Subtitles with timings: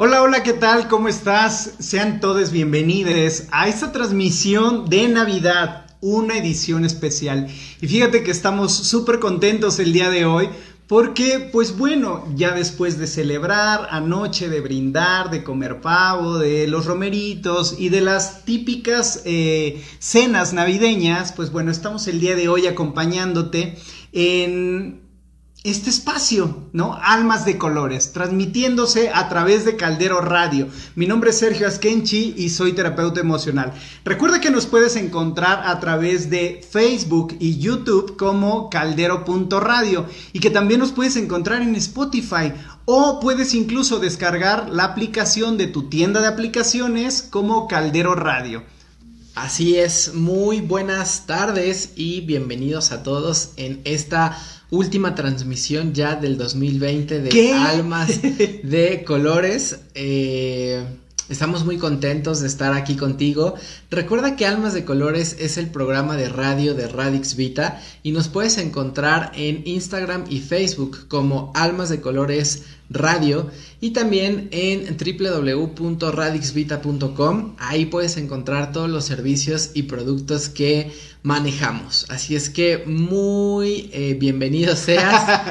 [0.00, 0.86] Hola, hola, ¿qué tal?
[0.86, 1.72] ¿Cómo estás?
[1.80, 7.48] Sean todos bienvenidos a esta transmisión de Navidad, una edición especial.
[7.80, 10.50] Y fíjate que estamos súper contentos el día de hoy
[10.86, 16.86] porque, pues bueno, ya después de celebrar anoche, de brindar, de comer pavo, de los
[16.86, 22.68] romeritos y de las típicas eh, cenas navideñas, pues bueno, estamos el día de hoy
[22.68, 23.76] acompañándote
[24.12, 25.07] en
[25.64, 26.94] este espacio, ¿no?
[27.02, 30.68] Almas de colores, transmitiéndose a través de Caldero Radio.
[30.94, 33.72] Mi nombre es Sergio Askenchi y soy terapeuta emocional.
[34.04, 40.50] Recuerda que nos puedes encontrar a través de Facebook y YouTube como caldero.radio y que
[40.50, 42.52] también nos puedes encontrar en Spotify
[42.84, 48.62] o puedes incluso descargar la aplicación de tu tienda de aplicaciones como Caldero Radio.
[49.34, 54.36] Así es, muy buenas tardes y bienvenidos a todos en esta
[54.70, 59.80] última transmisión ya del 2020 de Almas de Colores.
[59.94, 60.84] Eh,
[61.28, 63.54] estamos muy contentos de estar aquí contigo.
[63.90, 68.28] Recuerda que Almas de Colores es el programa de radio de Radix Vita y nos
[68.28, 73.50] puedes encontrar en Instagram y Facebook como Almas de Colores Radio
[73.80, 77.54] y también en www.radixvita.com.
[77.58, 80.90] Ahí puedes encontrar todos los servicios y productos que
[81.28, 82.06] manejamos.
[82.08, 85.42] Así es que muy eh, bienvenido seas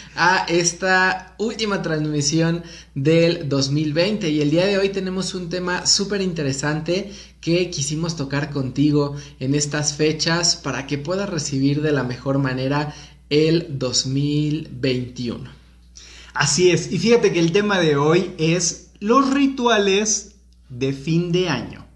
[0.16, 2.62] a esta última transmisión
[2.94, 8.48] del 2020 y el día de hoy tenemos un tema súper interesante que quisimos tocar
[8.48, 12.94] contigo en estas fechas para que puedas recibir de la mejor manera
[13.28, 15.50] el 2021.
[16.32, 20.36] Así es, y fíjate que el tema de hoy es los rituales
[20.70, 21.91] de fin de año.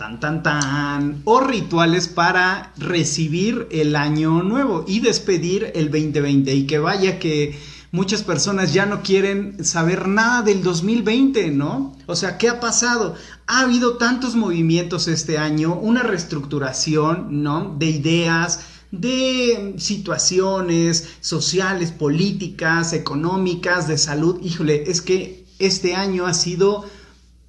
[0.00, 1.20] Tan, tan, tan.
[1.26, 6.54] O rituales para recibir el año nuevo y despedir el 2020.
[6.54, 7.58] Y que vaya que
[7.92, 11.94] muchas personas ya no quieren saber nada del 2020, ¿no?
[12.06, 13.14] O sea, ¿qué ha pasado?
[13.46, 17.76] Ha habido tantos movimientos este año, una reestructuración, ¿no?
[17.78, 18.60] De ideas,
[18.92, 24.40] de situaciones sociales, políticas, económicas, de salud.
[24.42, 26.86] Híjole, es que este año ha sido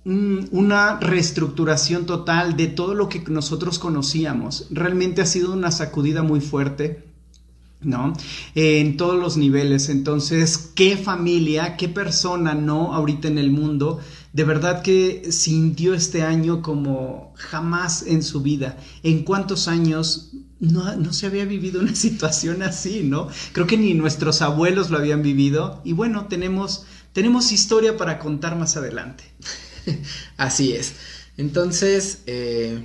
[0.03, 4.67] una reestructuración total de todo lo que nosotros conocíamos.
[4.71, 7.05] Realmente ha sido una sacudida muy fuerte.
[7.83, 8.13] ¿no?
[8.53, 9.89] en todos los niveles.
[9.89, 13.99] Entonces, ¿qué familia, qué persona, no, ahorita en el mundo,
[14.33, 18.77] de verdad que sintió este año como jamás en su vida?
[19.01, 23.27] ¿En cuántos años no, se había vivido una situación así, ¿no?
[23.51, 28.57] Creo que ni nuestros abuelos lo habían vivido y bueno, tenemos, tenemos historia para contar
[28.57, 29.30] más adelante.
[30.37, 30.93] así es.
[31.37, 32.79] Entonces, eh,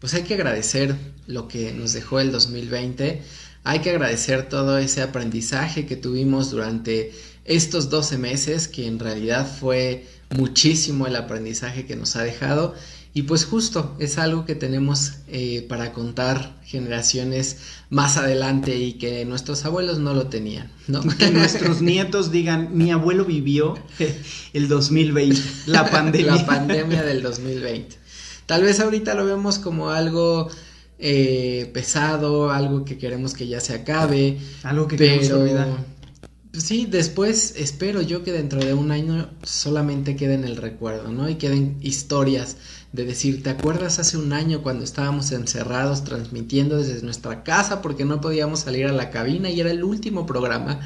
[0.00, 0.96] pues hay que agradecer
[1.26, 3.22] lo que nos dejó el 2020,
[3.62, 7.12] hay que agradecer todo ese aprendizaje que tuvimos durante
[7.44, 12.74] estos 12 meses, que en realidad fue muchísimo el aprendizaje que nos ha dejado
[13.12, 19.24] y pues justo es algo que tenemos eh, para contar generaciones más adelante y que
[19.24, 21.02] nuestros abuelos no lo tenían, ¿no?
[21.02, 23.76] Que nuestros nietos digan, mi abuelo vivió
[24.52, 26.36] el 2020, la pandemia.
[26.36, 27.96] La pandemia del 2020.
[28.46, 30.48] Tal vez ahorita lo vemos como algo
[31.00, 34.38] eh, pesado, algo que queremos que ya se acabe.
[34.62, 35.68] Algo que queremos olvidar.
[36.52, 41.28] Sí, después espero yo que dentro de un año solamente quede en el recuerdo, ¿no?
[41.28, 42.56] Y queden historias
[42.92, 48.04] de decir, ¿te acuerdas hace un año cuando estábamos encerrados transmitiendo desde nuestra casa porque
[48.04, 50.80] no podíamos salir a la cabina y era el último programa?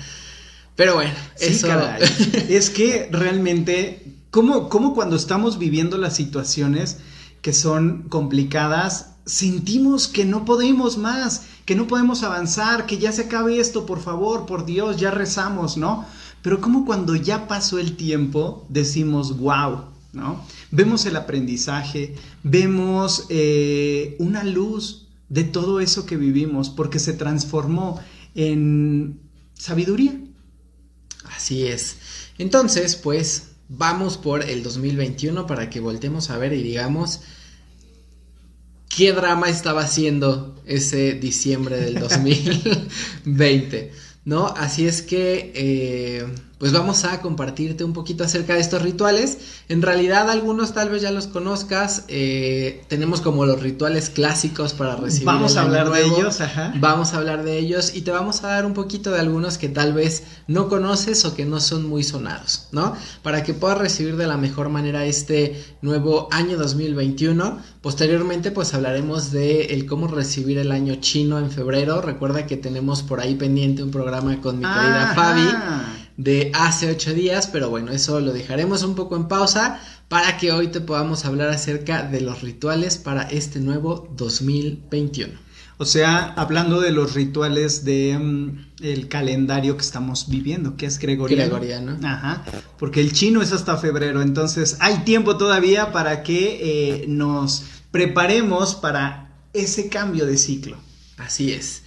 [0.77, 1.69] Pero bueno, eso...
[2.49, 6.99] es que realmente, ¿cómo, ¿cómo cuando estamos viviendo las situaciones
[7.41, 13.23] que son complicadas, sentimos que no podemos más, que no podemos avanzar, que ya se
[13.23, 16.05] acabe esto, por favor, por Dios, ya rezamos, ¿no?
[16.43, 20.43] Pero como cuando ya pasó el tiempo, decimos, wow, ¿no?
[20.75, 28.01] Vemos el aprendizaje, vemos eh, una luz de todo eso que vivimos, porque se transformó
[28.35, 29.21] en
[29.55, 30.21] sabiduría.
[31.37, 31.97] Así es.
[32.39, 37.21] Entonces, pues, vamos por el 2021 para que voltemos a ver y digamos
[38.89, 43.93] qué drama estaba haciendo ese diciembre del 2020,
[44.25, 44.49] ¿no?
[44.49, 46.27] Así es que eh,
[46.65, 49.37] pues vamos a compartirte un poquito acerca de estos rituales.
[49.69, 52.07] En realidad algunos tal vez ya los conozcas.
[52.09, 55.27] Eh, tenemos como los rituales clásicos para recibir.
[55.27, 56.73] Vamos a hablar de ellos, ajá.
[56.81, 59.69] Vamos a hablar de ellos y te vamos a dar un poquito de algunos que
[59.69, 62.97] tal vez no conoces o que no son muy sonados, ¿no?
[63.23, 67.59] Para que puedas recibir de la mejor manera este nuevo año 2021.
[67.83, 72.01] Posteriormente pues hablaremos de el cómo recibir el año chino en febrero.
[72.01, 77.13] Recuerda que tenemos por ahí pendiente un programa con mi querida Fabi de hace ocho
[77.13, 81.25] días, pero bueno, eso lo dejaremos un poco en pausa para que hoy te podamos
[81.25, 85.45] hablar acerca de los rituales para este nuevo 2021.
[85.77, 90.99] O sea, hablando de los rituales de mm, el calendario que estamos viviendo, que es
[90.99, 91.43] gregoriano.
[91.43, 91.99] Gregoriano.
[92.07, 92.45] Ajá.
[92.79, 96.61] Porque el chino es hasta febrero, entonces hay tiempo todavía para que
[97.03, 100.77] eh, nos preparemos para ese cambio de ciclo.
[101.17, 101.83] Así es.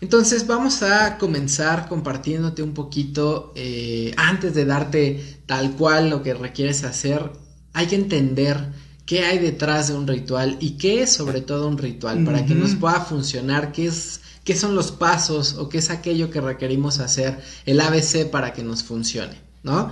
[0.00, 6.34] Entonces vamos a comenzar compartiéndote un poquito, eh, antes de darte tal cual lo que
[6.34, 7.32] requieres hacer,
[7.72, 8.72] hay que entender
[9.06, 12.54] qué hay detrás de un ritual y qué es sobre todo un ritual para que
[12.54, 17.00] nos pueda funcionar, qué es qué son los pasos o qué es aquello que requerimos
[17.00, 19.90] hacer, el ABC para que nos funcione, ¿no?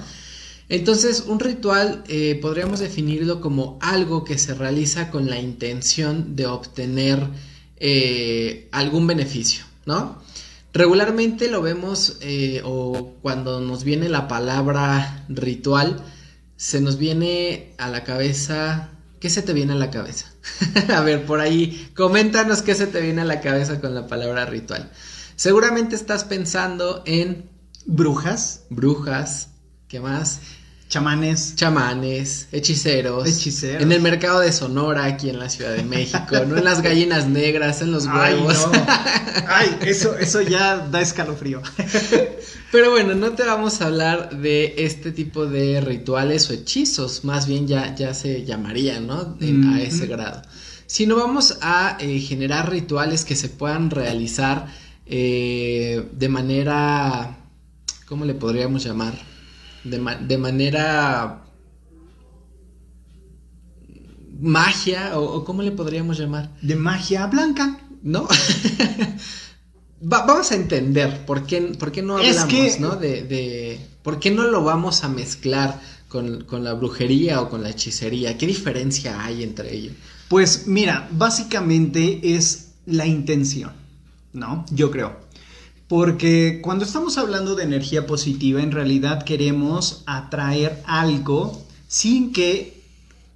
[0.69, 6.47] Entonces, un ritual eh, podríamos definirlo como algo que se realiza con la intención de
[6.47, 7.29] obtener
[7.77, 10.23] eh, algún beneficio, ¿no?
[10.73, 16.03] Regularmente lo vemos eh, o cuando nos viene la palabra ritual,
[16.57, 18.91] se nos viene a la cabeza
[19.25, 20.27] ¿Qué se te viene a la cabeza?
[20.95, 24.45] a ver, por ahí, coméntanos qué se te viene a la cabeza con la palabra
[24.45, 24.91] ritual.
[25.35, 27.49] Seguramente estás pensando en
[27.87, 29.49] brujas, brujas,
[29.89, 30.41] ¿qué más?
[30.89, 31.57] Chamanes.
[31.57, 33.27] Chamanes, hechiceros.
[33.27, 33.83] Hechiceros.
[33.83, 36.57] En el mercado de Sonora, aquí en la Ciudad de México, ¿no?
[36.57, 38.69] En las gallinas negras, en los huevos.
[39.49, 41.63] Ay, eso, eso ya da escalofrío.
[42.73, 47.47] Pero bueno, no te vamos a hablar de este tipo de rituales o hechizos, más
[47.47, 49.37] bien ya, ya se llamaría, ¿no?
[49.73, 50.43] A ese grado.
[50.87, 54.67] Sino vamos a eh, generar rituales que se puedan realizar
[55.07, 57.39] eh, de manera,
[58.07, 59.15] ¿cómo le podríamos llamar?
[59.85, 61.45] De, manera
[64.41, 66.51] magia o, cómo le podríamos llamar.
[66.63, 67.79] De magia blanca.
[68.03, 68.29] No
[70.01, 74.43] vamos a entender por qué, por qué no hablamos no de, de, por qué no
[74.43, 78.37] lo vamos a mezclar con, con, la brujería o con la hechicería.
[78.37, 79.95] Qué diferencia hay entre ellos
[80.29, 83.73] pues mira básicamente es la intención
[84.33, 85.24] no yo creo
[85.95, 92.83] porque cuando estamos hablando de energía positiva, en realidad queremos atraer algo sin que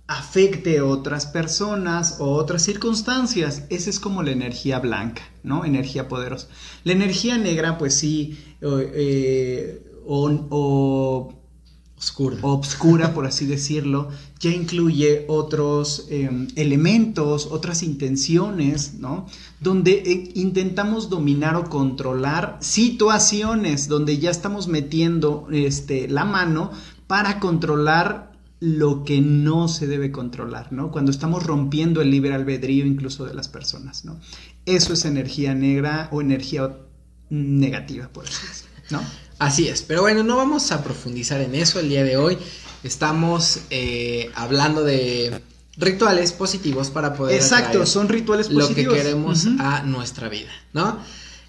[0.09, 3.63] afecte a otras personas o otras circunstancias.
[3.71, 5.65] Esa es como la energía blanca, ¿no?
[5.65, 6.49] Energía poderosa.
[6.83, 11.38] La energía negra, pues sí, eh, o Oscura.
[12.43, 14.09] Obscura, por así decirlo,
[14.39, 19.27] ya incluye otros em, elementos, otras intenciones, ¿no?
[19.61, 26.71] Donde eh, intentamos dominar o controlar situaciones donde ya estamos metiendo este, la mano
[27.07, 28.29] para controlar
[28.61, 30.91] lo que no se debe controlar, ¿no?
[30.91, 34.19] Cuando estamos rompiendo el libre albedrío incluso de las personas, ¿no?
[34.67, 36.77] Eso es energía negra o energía
[37.31, 39.28] negativa, por así decirlo, ¿no?
[39.39, 42.39] Así es, pero bueno, no vamos a profundizar en eso el día de hoy.
[42.83, 45.41] Estamos eh, hablando de
[45.79, 50.99] rituales positivos para poder exacto son rituales positivos lo que queremos a nuestra vida no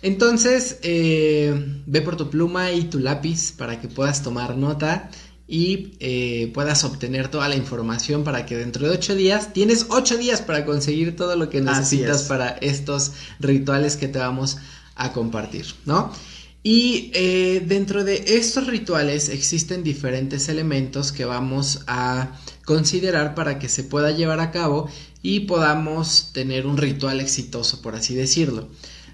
[0.04, 5.10] entonces eh, ve por tu pluma y tu lápiz para que puedas tomar nota
[5.48, 10.16] y eh, puedas obtener toda la información para que dentro de ocho días tienes ocho
[10.16, 14.58] días para conseguir todo lo que necesitas para estos rituales que te vamos
[14.96, 16.14] a compartir no
[16.62, 23.70] y eh, dentro de estos rituales existen diferentes elementos que vamos a considerar para que
[23.70, 24.90] se pueda llevar a cabo
[25.22, 28.68] y podamos tener un ritual exitoso, por así decirlo.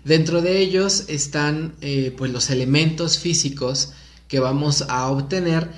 [0.04, 3.94] Dentro de ellos están eh, pues los elementos físicos
[4.28, 5.70] que vamos a obtener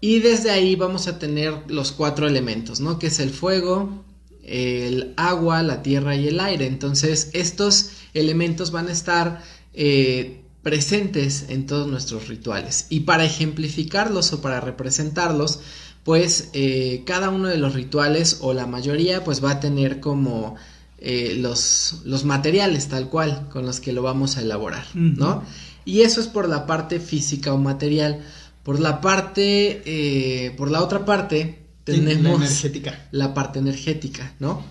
[0.00, 2.98] y desde ahí vamos a tener los cuatro elementos, ¿no?
[2.98, 4.04] Que es el fuego,
[4.44, 6.66] el agua, la tierra y el aire.
[6.66, 9.42] Entonces estos elementos van a estar
[9.72, 12.86] eh, presentes en todos nuestros rituales.
[12.88, 15.60] Y para ejemplificarlos o para representarlos,
[16.02, 20.56] pues eh, cada uno de los rituales o la mayoría pues va a tener como
[20.98, 25.44] eh, los, los, materiales tal cual con los que lo vamos a elaborar, ¿no?
[25.84, 28.24] Y eso es por la parte física o material.
[28.64, 33.08] Por la parte, eh, por la otra parte, tenemos la energética.
[33.12, 34.64] La parte energética, ¿no?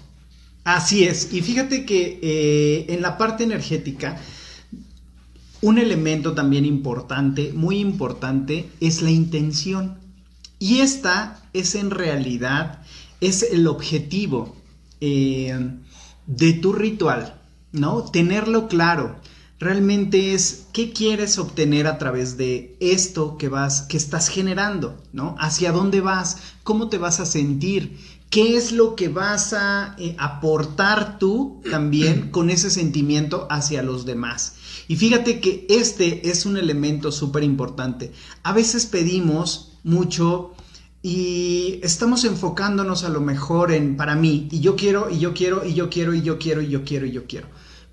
[0.66, 1.32] Así es.
[1.32, 4.20] Y fíjate que en la parte energética,
[5.62, 9.98] un elemento también importante, muy importante, es la intención.
[10.60, 12.82] Y esta es en realidad,
[13.22, 14.56] es el objetivo
[15.02, 15.58] eh,
[16.28, 17.40] de tu ritual,
[17.72, 18.04] ¿no?
[18.04, 19.18] Tenerlo claro.
[19.58, 25.36] Realmente es qué quieres obtener a través de esto que vas, que estás generando, ¿no?
[25.40, 27.98] Hacia dónde vas, cómo te vas a sentir,
[28.30, 34.06] qué es lo que vas a eh, aportar tú también con ese sentimiento hacia los
[34.06, 34.55] demás.
[34.88, 38.12] Y fíjate que este es un elemento súper importante.
[38.44, 40.54] A veces pedimos mucho
[41.02, 45.64] y estamos enfocándonos a lo mejor en para mí y yo quiero y yo quiero
[45.64, 47.48] y yo quiero y yo quiero y yo quiero y yo quiero.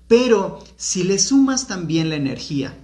[0.07, 2.77] Pero si le sumas también la energía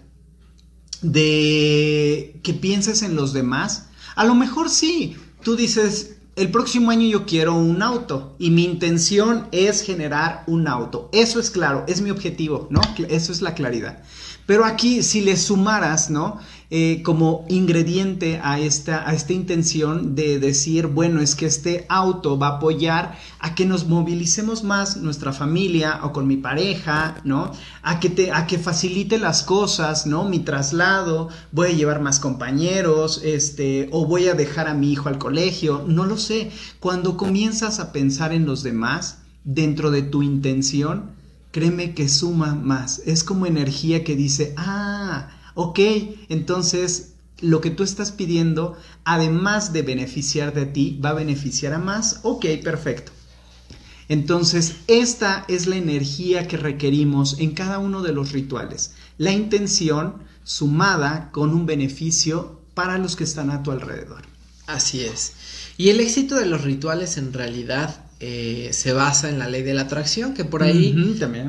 [1.01, 7.05] de que pienses en los demás, a lo mejor sí, tú dices, el próximo año
[7.05, 11.09] yo quiero un auto y mi intención es generar un auto.
[11.11, 12.79] Eso es claro, es mi objetivo, ¿no?
[13.09, 14.03] Eso es la claridad.
[14.45, 16.39] Pero aquí, si le sumaras, ¿no?
[16.71, 22.37] Eh, como ingrediente a esta, a esta intención de decir, bueno, es que este auto
[22.37, 27.51] va a apoyar a que nos movilicemos más nuestra familia o con mi pareja, ¿no?
[27.81, 30.29] A que, te, a que facilite las cosas, ¿no?
[30.29, 35.09] Mi traslado, voy a llevar más compañeros, este, o voy a dejar a mi hijo
[35.09, 36.51] al colegio, no lo sé.
[36.79, 41.13] Cuando comienzas a pensar en los demás dentro de tu intención,
[41.49, 43.01] créeme que suma más.
[43.07, 45.29] Es como energía que dice, ah,
[45.59, 45.79] ok,
[46.29, 51.79] entonces lo que tú estás pidiendo, además de beneficiar de ti, va a beneficiar a
[51.79, 52.21] más.
[52.23, 53.11] Ok, perfecto.
[54.07, 58.93] Entonces, esta es la energía que requerimos en cada uno de los rituales.
[59.17, 64.21] La intención sumada con un beneficio para los que están a tu alrededor.
[64.65, 65.33] Así es.
[65.77, 69.73] Y el éxito de los rituales en realidad eh, se basa en la ley de
[69.73, 70.93] la atracción, que por ahí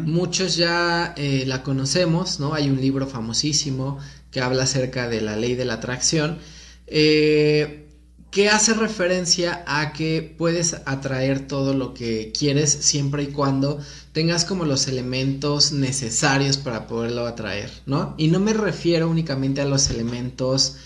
[0.05, 2.55] muchos ya eh, la conocemos, ¿no?
[2.55, 3.99] Hay un libro famosísimo
[4.31, 6.39] que habla acerca de la ley de la atracción,
[6.87, 7.89] eh,
[8.31, 13.81] que hace referencia a que puedes atraer todo lo que quieres siempre y cuando
[14.13, 18.15] tengas como los elementos necesarios para poderlo atraer, ¿no?
[18.17, 20.77] Y no me refiero únicamente a los elementos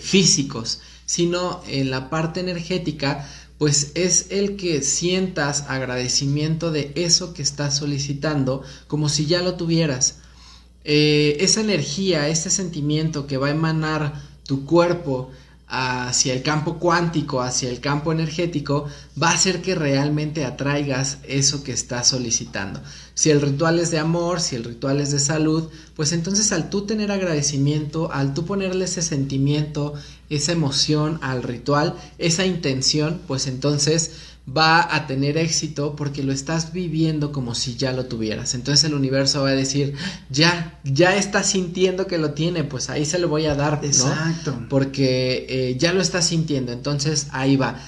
[0.00, 3.26] físicos, sino en la parte energética,
[3.60, 9.56] pues es el que sientas agradecimiento de eso que estás solicitando como si ya lo
[9.56, 10.20] tuvieras.
[10.82, 14.14] Eh, esa energía, ese sentimiento que va a emanar
[14.44, 15.30] tu cuerpo
[15.68, 18.86] hacia el campo cuántico, hacia el campo energético,
[19.22, 22.80] va a hacer que realmente atraigas eso que estás solicitando.
[23.12, 26.70] Si el ritual es de amor, si el ritual es de salud, pues entonces al
[26.70, 29.92] tú tener agradecimiento, al tú ponerle ese sentimiento,
[30.30, 34.12] esa emoción al ritual, esa intención, pues entonces
[34.56, 38.54] va a tener éxito porque lo estás viviendo como si ya lo tuvieras.
[38.54, 39.94] Entonces el universo va a decir,
[40.30, 43.86] ya, ya está sintiendo que lo tiene, pues ahí se lo voy a dar, ¿no?
[43.86, 44.66] Exacto.
[44.68, 47.80] Porque eh, ya lo está sintiendo, entonces ahí va.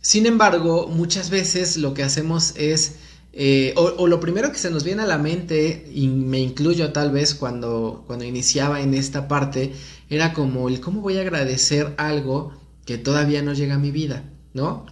[0.00, 2.96] Sin embargo, muchas veces lo que hacemos es,
[3.32, 6.92] eh, o, o, lo primero que se nos viene a la mente, y me incluyo
[6.92, 9.72] tal vez cuando, cuando iniciaba en esta parte,
[10.12, 12.52] era como el cómo voy a agradecer algo
[12.84, 14.24] que todavía no llega a mi vida.
[14.54, 14.84] ¿no?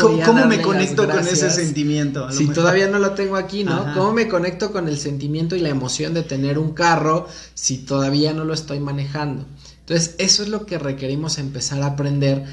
[0.00, 2.32] ¿Cómo, me conecto con ese sentimiento?
[2.32, 3.94] Si todavía no lo tengo aquí, ¿no?
[3.94, 8.32] ¿Cómo me conecto con el sentimiento y la emoción de tener un carro si todavía
[8.32, 9.46] no lo estoy manejando?
[9.80, 12.44] Entonces, eso es lo que requerimos empezar a aprender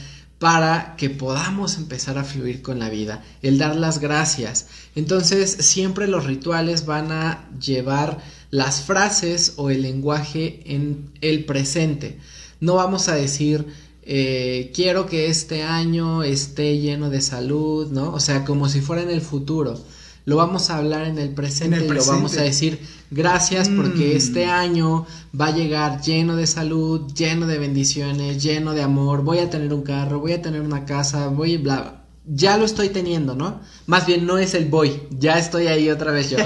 [0.41, 4.65] para que podamos empezar a fluir con la vida, el dar las gracias.
[4.95, 8.17] Entonces, siempre los rituales van a llevar
[8.49, 12.17] las frases o el lenguaje en el presente.
[12.59, 13.67] No vamos a decir,
[14.01, 18.11] eh, quiero que este año esté lleno de salud, ¿no?
[18.11, 19.79] O sea, como si fuera en el futuro.
[20.25, 24.17] Lo vamos a hablar en el presente, y lo vamos a decir gracias porque mm.
[24.17, 25.05] este año
[25.39, 29.73] va a llegar lleno de salud, lleno de bendiciones, lleno de amor, voy a tener
[29.73, 33.61] un carro, voy a tener una casa, voy bla, ya lo estoy teniendo, ¿no?
[33.87, 36.37] Más bien no es el voy, ya estoy ahí otra vez yo.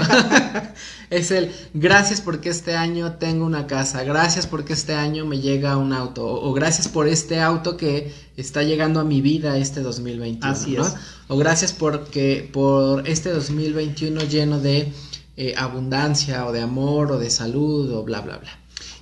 [1.10, 5.76] es el gracias porque este año tengo una casa, gracias porque este año me llega
[5.76, 10.52] un auto, o, gracias por este auto que está llegando a mi vida este 2021,
[10.52, 10.94] Así Es.
[11.28, 14.92] O gracias porque por este 2021 lleno de
[15.36, 18.50] eh, abundancia o de amor o de salud o bla, bla, bla.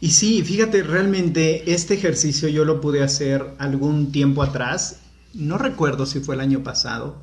[0.01, 4.97] Y sí, fíjate, realmente este ejercicio yo lo pude hacer algún tiempo atrás
[5.35, 7.17] no recuerdo si fue el año pasado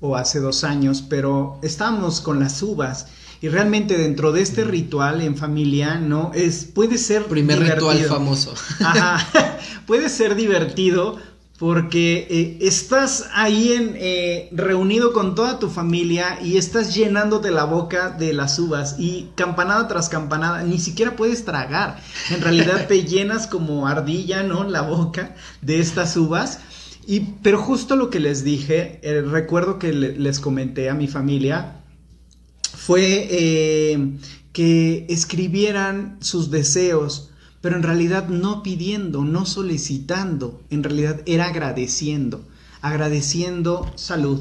[0.00, 3.06] o hace dos años, pero estábamos con las uvas
[3.40, 6.30] y realmente dentro de este ritual en familia, ¿no?
[6.34, 7.26] Es, puede ser...
[7.26, 8.54] Primer ritual famoso.
[8.80, 11.18] Ajá, puede ser divertido
[11.62, 17.62] porque eh, estás ahí en, eh, reunido con toda tu familia y estás llenándote la
[17.62, 21.98] boca de las uvas y campanada tras campanada, ni siquiera puedes tragar.
[22.30, 24.64] En realidad te llenas como ardilla, ¿no?
[24.64, 26.58] La boca de estas uvas.
[27.06, 31.82] Y, pero justo lo que les dije, eh, recuerdo que les comenté a mi familia,
[32.74, 34.18] fue eh,
[34.52, 37.30] que escribieran sus deseos,
[37.60, 42.44] pero en realidad no pidiendo, no solicitando, en realidad era agradeciendo,
[42.80, 44.40] agradeciendo salud,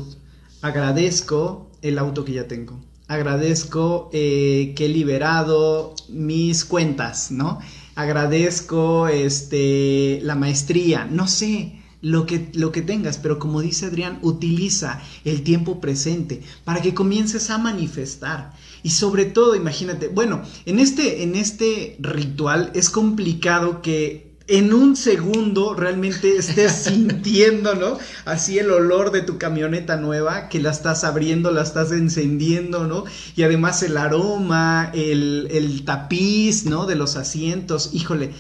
[0.62, 7.60] agradezco el auto que ya tengo, agradezco eh, que he liberado mis cuentas, ¿no?
[7.96, 14.20] Agradezco este, la maestría, no sé, lo que, lo que tengas, pero como dice Adrián,
[14.22, 18.54] utiliza el tiempo presente para que comiences a manifestar.
[18.84, 24.96] Y sobre todo, imagínate, bueno, en este, en este ritual es complicado que en un
[24.96, 27.98] segundo realmente estés sintiendo, ¿no?
[28.26, 33.06] Así el olor de tu camioneta nueva, que la estás abriendo, la estás encendiendo, ¿no?
[33.36, 36.86] Y además el aroma, el, el tapiz, ¿no?
[36.86, 38.32] De los asientos, híjole,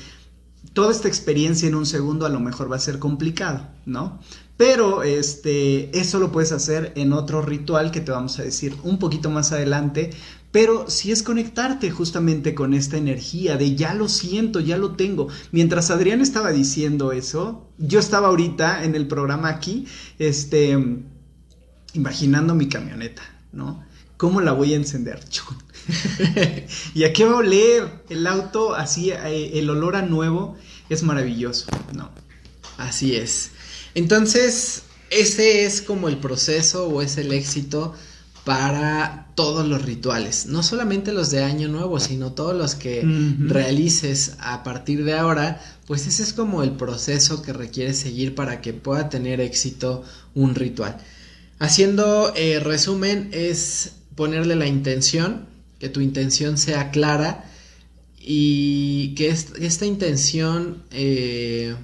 [0.74, 4.20] toda esta experiencia en un segundo a lo mejor va a ser complicado, ¿no?
[4.58, 9.00] Pero este, eso lo puedes hacer en otro ritual que te vamos a decir un
[9.00, 10.12] poquito más adelante.
[10.52, 15.30] Pero si es conectarte justamente con esta energía de ya lo siento, ya lo tengo.
[15.52, 19.88] Mientras Adrián estaba diciendo eso, yo estaba ahorita en el programa aquí,
[20.20, 20.78] este,
[21.94, 23.84] imaginando mi camioneta, ¿no?
[24.18, 25.22] ¿Cómo la voy a encender?
[26.94, 28.04] ¿Y a qué va a oler?
[28.10, 30.58] El auto, así, eh, el olor a nuevo
[30.90, 32.12] es maravilloso, ¿no?
[32.78, 33.52] Así es.
[33.94, 37.94] Entonces, ese es como el proceso o es el éxito
[38.44, 43.04] para todos los rituales, no solamente los de Año Nuevo, sino todos los que
[43.40, 48.62] realices a partir de ahora, pues ese es como el proceso que requiere seguir para
[48.62, 50.98] que pueda tener éxito un ritual.
[51.60, 55.46] Haciendo eh, resumen es ponerle la intención,
[55.82, 57.44] que tu intención sea clara
[58.20, 61.76] y que esta intención eh,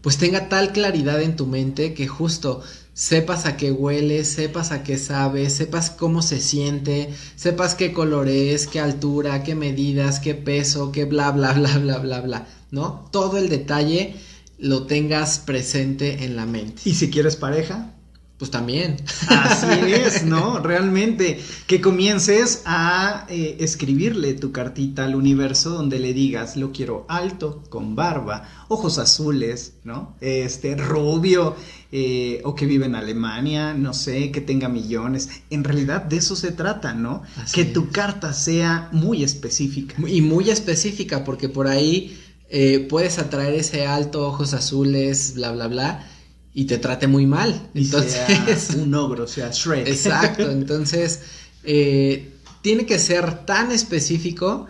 [0.00, 4.82] pues tenga tal claridad en tu mente que justo sepas a qué huele, sepas a
[4.82, 10.34] qué sabe, sepas cómo se siente, sepas qué color es, qué altura, qué medidas, qué
[10.34, 13.08] peso, qué bla bla bla bla bla bla, ¿no?
[13.12, 14.16] Todo el detalle
[14.58, 16.82] lo tengas presente en la mente.
[16.86, 17.94] ¿Y si quieres pareja?
[18.40, 18.96] Pues también.
[19.28, 20.60] Así es, ¿no?
[20.62, 27.04] Realmente, que comiences a eh, escribirle tu cartita al universo donde le digas, lo quiero
[27.10, 30.16] alto, con barba, ojos azules, ¿no?
[30.22, 31.54] Este, rubio,
[31.92, 35.28] eh, o que vive en Alemania, no sé, que tenga millones.
[35.50, 37.22] En realidad de eso se trata, ¿no?
[37.52, 39.96] que tu carta sea muy específica.
[40.08, 45.66] Y muy específica, porque por ahí eh, puedes atraer ese alto, ojos azules, bla, bla,
[45.66, 46.06] bla
[46.52, 47.68] y te trate muy mal.
[47.74, 49.86] Entonces, un ogro, o sea, Shrek.
[49.86, 51.20] Exacto, entonces
[51.64, 52.32] eh,
[52.62, 54.66] tiene que ser tan específico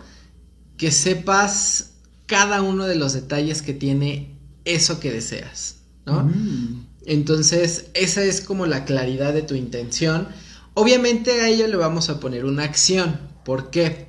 [0.77, 1.91] que sepas
[2.25, 6.23] cada uno de los detalles que tiene eso que deseas, ¿no?
[6.23, 6.85] Mm.
[7.05, 10.27] Entonces, esa es como la claridad de tu intención.
[10.75, 13.19] Obviamente a ello le vamos a poner una acción.
[13.43, 14.07] ¿Por qué?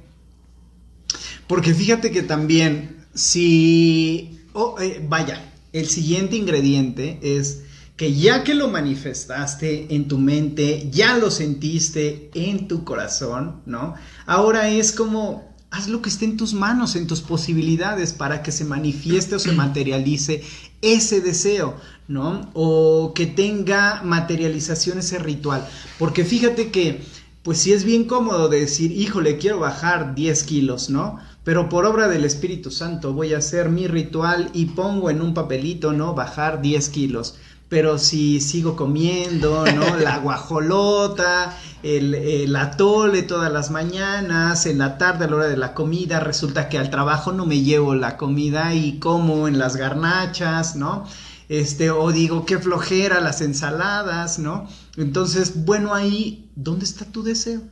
[1.46, 4.40] Porque fíjate que también, si...
[4.52, 7.62] Oh, eh, vaya, el siguiente ingrediente es
[7.96, 13.94] que ya que lo manifestaste en tu mente, ya lo sentiste en tu corazón, ¿no?
[14.26, 18.52] Ahora es como haz lo que esté en tus manos, en tus posibilidades para que
[18.52, 20.42] se manifieste o se materialice
[20.82, 21.76] ese deseo,
[22.08, 22.50] ¿no?
[22.52, 25.66] O que tenga materialización ese ritual.
[25.98, 27.02] Porque fíjate que,
[27.42, 31.18] pues sí es bien cómodo decir, híjole, quiero bajar 10 kilos, ¿no?
[31.44, 35.34] Pero por obra del Espíritu Santo voy a hacer mi ritual y pongo en un
[35.34, 36.14] papelito, ¿no?
[36.14, 37.34] Bajar 10 kilos.
[37.68, 39.96] Pero si sigo comiendo, ¿no?
[40.00, 45.56] La guajolota, el, el, atole todas las mañanas, en la tarde a la hora de
[45.56, 49.76] la comida, resulta que al trabajo no me llevo la comida y como en las
[49.76, 51.04] garnachas, ¿no?
[51.48, 54.68] Este, o digo, qué flojera las ensaladas, ¿no?
[54.96, 57.62] Entonces, bueno, ahí, ¿dónde está tu deseo?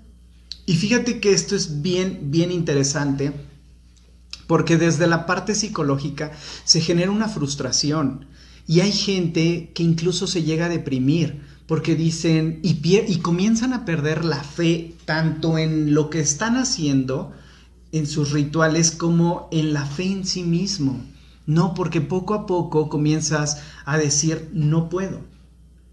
[0.67, 3.33] Y fíjate que esto es bien, bien interesante
[4.51, 6.33] porque desde la parte psicológica
[6.65, 8.27] se genera una frustración
[8.67, 14.25] y hay gente que incluso se llega a deprimir porque dicen y, comienzan a perder
[14.25, 17.33] la fe tanto en lo que están haciendo,
[17.93, 21.01] en sus rituales, como en la fe en sí mismo.
[21.47, 25.21] No, porque poco a poco comienzas a decir, no puedo,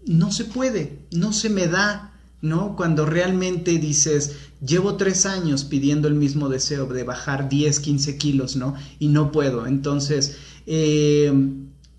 [0.04, 2.74] no se puede, no se me da, ¿no?
[2.74, 8.56] Cuando realmente dices, llevo tres años pidiendo el mismo deseo de bajar 10, 15 kilos,
[8.56, 8.74] ¿no?
[8.98, 9.66] Y no puedo.
[9.66, 11.32] Entonces, eh,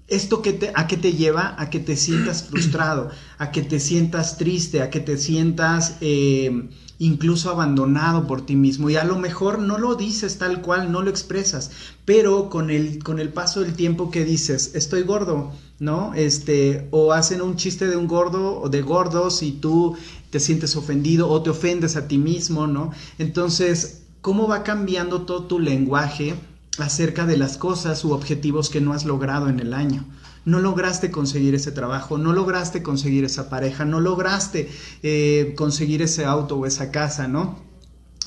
[0.07, 1.55] ¿esto qué te, a qué te lleva?
[1.57, 6.69] A que te sientas frustrado, a que te sientas triste, a que te sientas eh,
[6.99, 8.89] incluso abandonado por ti mismo.
[8.89, 11.71] Y a lo mejor no lo dices tal cual, no lo expresas,
[12.05, 16.13] pero con el, con el paso del tiempo que dices, estoy gordo, ¿no?
[16.13, 19.95] Este, o hacen un chiste de un gordo o de gordos y tú
[20.29, 22.91] te sientes ofendido o te ofendes a ti mismo, ¿no?
[23.17, 26.35] Entonces, ¿cómo va cambiando todo tu lenguaje
[26.81, 30.05] acerca de las cosas u objetivos que no has logrado en el año.
[30.45, 34.69] No lograste conseguir ese trabajo, no lograste conseguir esa pareja, no lograste
[35.03, 37.59] eh, conseguir ese auto o esa casa, ¿no?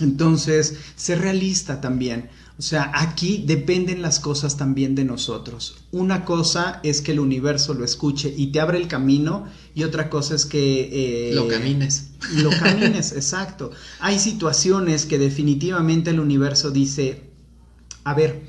[0.01, 2.31] Entonces, ser realista también.
[2.59, 5.77] O sea, aquí dependen las cosas también de nosotros.
[5.91, 10.11] Una cosa es que el universo lo escuche y te abre el camino y otra
[10.11, 11.31] cosa es que...
[11.31, 12.11] Eh, lo camines.
[12.35, 13.71] Lo camines, exacto.
[14.01, 17.23] Hay situaciones que definitivamente el universo dice,
[18.05, 18.43] a ver,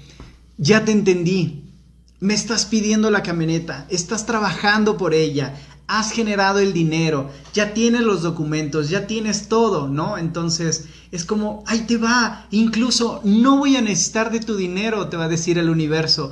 [0.58, 1.72] ya te entendí,
[2.20, 5.56] me estás pidiendo la camioneta, estás trabajando por ella,
[5.88, 10.17] has generado el dinero, ya tienes los documentos, ya tienes todo, ¿no?
[10.17, 15.17] Entonces es como, ahí te va, incluso no voy a necesitar de tu dinero, te
[15.17, 16.32] va a decir el universo.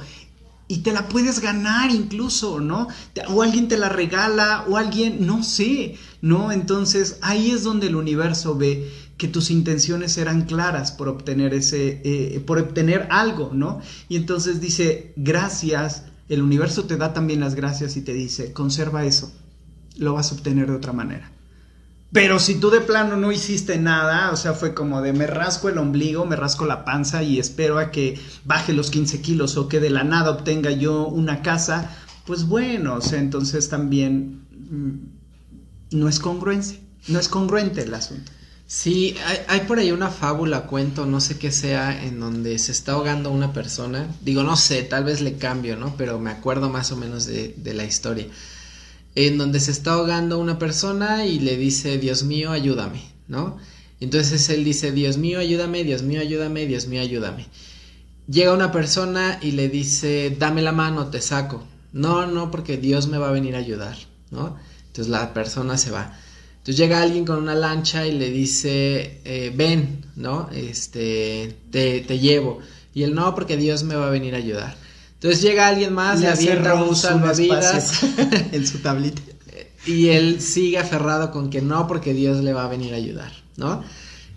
[0.67, 2.87] Y te la puedes ganar incluso, ¿no?
[3.27, 6.51] O alguien te la regala, o alguien, no sé, ¿no?
[6.51, 12.01] Entonces ahí es donde el universo ve que tus intenciones eran claras por obtener ese,
[12.03, 13.81] eh, por obtener algo, ¿no?
[14.09, 19.05] Y entonces dice, gracias, el universo te da también las gracias y te dice, conserva
[19.05, 19.31] eso,
[19.97, 21.31] lo vas a obtener de otra manera.
[22.11, 25.69] Pero si tú de plano no hiciste nada, o sea, fue como de me rasco
[25.69, 29.69] el ombligo, me rasco la panza y espero a que baje los 15 kilos o
[29.69, 31.89] que de la nada obtenga yo una casa,
[32.25, 38.29] pues bueno, o sea, entonces también mm, no es congruente, no es congruente el asunto.
[38.67, 39.15] Sí,
[39.47, 43.29] hay, por ahí una fábula, cuento, no sé qué sea, en donde se está ahogando
[43.29, 44.07] una persona.
[44.21, 45.95] Digo, no sé, tal vez le cambio, ¿no?
[45.97, 48.27] Pero me acuerdo más o menos de, de la historia
[49.15, 53.57] en donde se está ahogando una persona y le dice, Dios mío, ayúdame, ¿no?
[53.99, 57.47] Entonces él dice, Dios mío, ayúdame, Dios mío, ayúdame, Dios mío, ayúdame.
[58.27, 61.63] Llega una persona y le dice, dame la mano, te saco.
[61.93, 63.97] No, no, porque Dios me va a venir a ayudar,
[64.31, 64.57] ¿no?
[64.87, 66.17] Entonces la persona se va.
[66.57, 70.49] Entonces llega alguien con una lancha y le dice, eh, ven, ¿no?
[70.53, 72.59] Este, te, te llevo.
[72.93, 74.75] Y él, no, porque Dios me va a venir a ayudar.
[75.21, 78.01] Entonces llega alguien más, le, avienta un salvavidas
[78.51, 79.21] en su tablita.
[79.85, 83.31] Y él sigue aferrado con que no, porque Dios le va a venir a ayudar,
[83.55, 83.83] ¿no?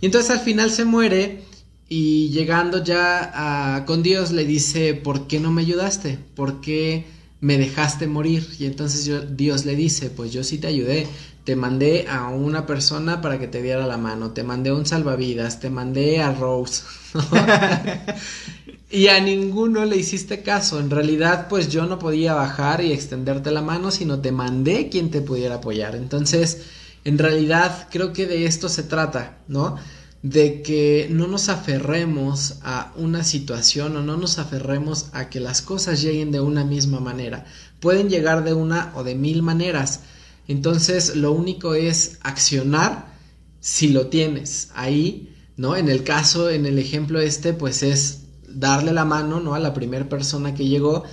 [0.02, 1.42] Y entonces al final se muere
[1.88, 6.18] y llegando ya con Dios le dice, ¿por qué no me ayudaste?
[6.34, 7.06] ¿Por qué
[7.40, 8.46] me dejaste morir?
[8.58, 11.06] Y entonces Dios le dice, pues yo sí te ayudé,
[11.44, 15.60] te mandé a una persona para que te diera la mano, te mandé un salvavidas,
[15.60, 16.82] te mandé a Rose.
[18.94, 20.78] y a ninguno le hiciste caso.
[20.78, 25.10] En realidad, pues yo no podía bajar y extenderte la mano, sino te mandé quien
[25.10, 25.96] te pudiera apoyar.
[25.96, 26.62] Entonces,
[27.04, 29.76] en realidad, creo que de esto se trata, ¿no?
[30.22, 35.60] De que no nos aferremos a una situación o no nos aferremos a que las
[35.60, 37.44] cosas lleguen de una misma manera.
[37.80, 40.00] Pueden llegar de una o de mil maneras
[40.48, 43.14] entonces lo único es accionar
[43.60, 45.76] si lo tienes ahí, ¿no?
[45.76, 48.23] En el caso, en el ejemplo este, pues es
[48.54, 49.54] darle la mano, ¿no?
[49.54, 51.04] A la primera persona que llegó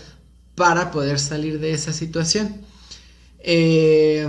[0.56, 2.62] para poder salir de esa situación.
[3.40, 4.28] Eh,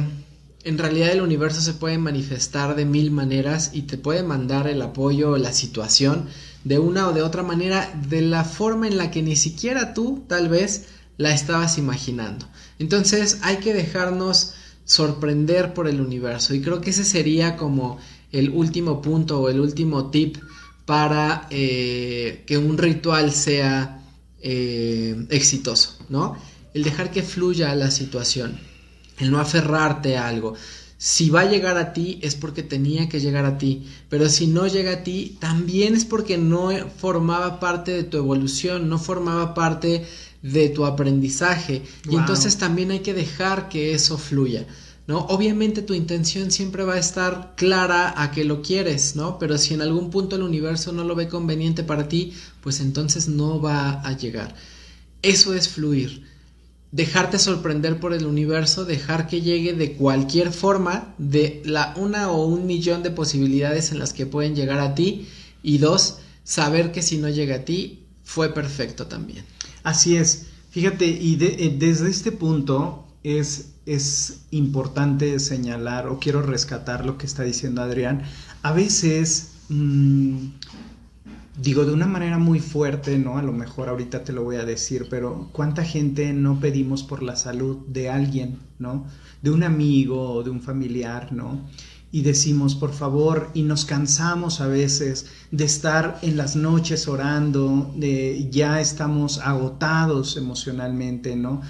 [0.64, 4.80] en realidad el universo se puede manifestar de mil maneras y te puede mandar el
[4.80, 6.28] apoyo o la situación
[6.64, 10.24] de una o de otra manera, de la forma en la que ni siquiera tú
[10.28, 12.46] tal vez la estabas imaginando.
[12.78, 16.54] Entonces hay que dejarnos sorprender por el universo.
[16.54, 17.98] Y creo que ese sería como
[18.30, 20.36] el último punto o el último tip
[20.84, 24.02] para eh, que un ritual sea
[24.40, 26.36] eh, exitoso, ¿no?
[26.74, 28.58] El dejar que fluya la situación,
[29.18, 30.54] el no aferrarte a algo.
[30.98, 34.46] Si va a llegar a ti es porque tenía que llegar a ti, pero si
[34.46, 39.52] no llega a ti también es porque no formaba parte de tu evolución, no formaba
[39.52, 40.06] parte
[40.42, 41.82] de tu aprendizaje.
[42.08, 44.66] Y entonces también hay que dejar que eso fluya.
[45.06, 45.20] ¿No?
[45.26, 49.38] Obviamente tu intención siempre va a estar clara a que lo quieres, ¿no?
[49.38, 53.28] Pero si en algún punto el universo no lo ve conveniente para ti, pues entonces
[53.28, 54.54] no va a llegar.
[55.22, 56.24] Eso es fluir.
[56.92, 62.44] Dejarte sorprender por el universo, dejar que llegue de cualquier forma, de la una o
[62.44, 65.26] un millón de posibilidades en las que pueden llegar a ti.
[65.62, 69.44] Y dos, saber que si no llega a ti, fue perfecto también.
[69.82, 70.46] Así es.
[70.70, 77.26] Fíjate, y eh, desde este punto es, es importante señalar o quiero rescatar lo que
[77.26, 78.22] está diciendo Adrián.
[78.62, 80.36] A veces, mm,
[81.60, 83.38] digo de una manera muy fuerte, ¿no?
[83.38, 87.22] A lo mejor ahorita te lo voy a decir, pero ¿cuánta gente no pedimos por
[87.22, 89.06] la salud de alguien, ¿no?
[89.42, 91.60] De un amigo o de un familiar, ¿no?
[92.14, 97.90] y decimos por favor y nos cansamos a veces de estar en las noches orando,
[97.96, 101.62] de ya estamos agotados emocionalmente, ¿no?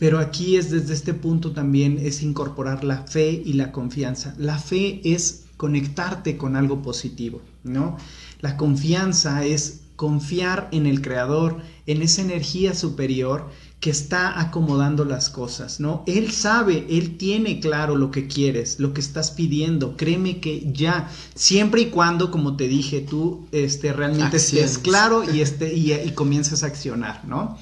[0.00, 4.34] Pero aquí es desde este punto también es incorporar la fe y la confianza.
[4.38, 7.98] La fe es conectarte con algo positivo, ¿no?
[8.40, 15.28] La confianza es confiar en el Creador, en esa energía superior que está acomodando las
[15.28, 16.02] cosas, ¿no?
[16.06, 19.98] Él sabe, él tiene claro lo que quieres, lo que estás pidiendo.
[19.98, 25.42] Créeme que ya, siempre y cuando, como te dije, tú este, realmente estés claro y,
[25.42, 27.58] este, y, y comiences a accionar, ¿no?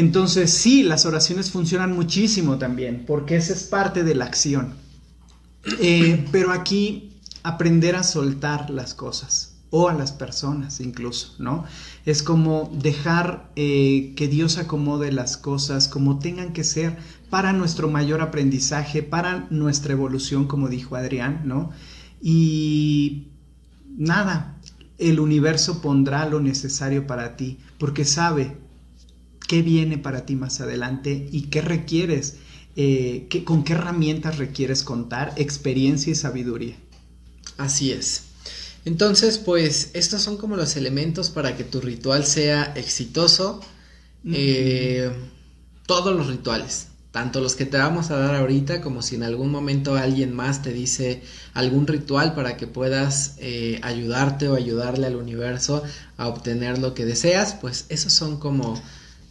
[0.00, 4.72] Entonces, sí, las oraciones funcionan muchísimo también, porque esa es parte de la acción.
[5.78, 11.64] Eh, pero aquí, aprender a soltar las cosas o a las personas incluso, ¿no?
[12.06, 16.96] Es como dejar eh, que Dios acomode las cosas como tengan que ser
[17.28, 21.72] para nuestro mayor aprendizaje, para nuestra evolución, como dijo Adrián, ¿no?
[22.22, 23.28] Y
[23.98, 24.56] nada,
[24.96, 28.56] el universo pondrá lo necesario para ti, porque sabe
[29.50, 32.36] qué viene para ti más adelante y qué requieres,
[32.76, 36.76] eh, con qué herramientas requieres contar, experiencia y sabiduría.
[37.58, 38.26] Así es.
[38.84, 43.60] Entonces, pues estos son como los elementos para que tu ritual sea exitoso.
[44.24, 45.10] Eh,
[45.84, 49.50] todos los rituales, tanto los que te vamos a dar ahorita como si en algún
[49.50, 55.16] momento alguien más te dice algún ritual para que puedas eh, ayudarte o ayudarle al
[55.16, 55.82] universo
[56.16, 58.80] a obtener lo que deseas, pues esos son como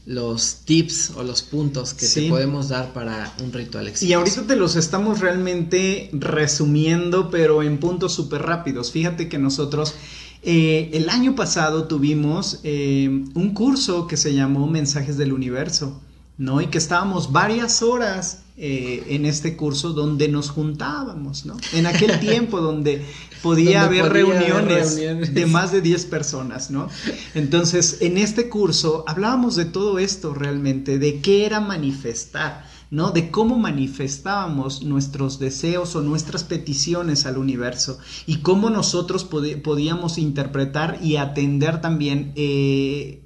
[0.06, 4.10] los tips o los puntos que te podemos dar para un ritual exitoso.
[4.10, 8.92] Y ahorita te los estamos realmente resumiendo, pero en puntos súper rápidos.
[8.92, 9.94] Fíjate que nosotros
[10.42, 16.02] eh, el año pasado tuvimos eh, un curso que se llamó Mensajes del Universo,
[16.38, 16.62] ¿no?
[16.62, 21.56] Y que estábamos varias horas eh, en este curso donde nos juntábamos, ¿no?
[21.72, 23.06] En aquel tiempo donde
[23.42, 24.98] podía haber reuniones,
[25.34, 26.90] de más de 10 personas, ¿no?
[27.36, 33.12] Entonces, en este curso hablábamos de todo esto realmente, de qué era manifestar, ¿no?
[33.12, 41.00] De cómo manifestábamos nuestros deseos o nuestras peticiones al universo y cómo nosotros podíamos interpretar
[41.02, 43.24] y atender también eh,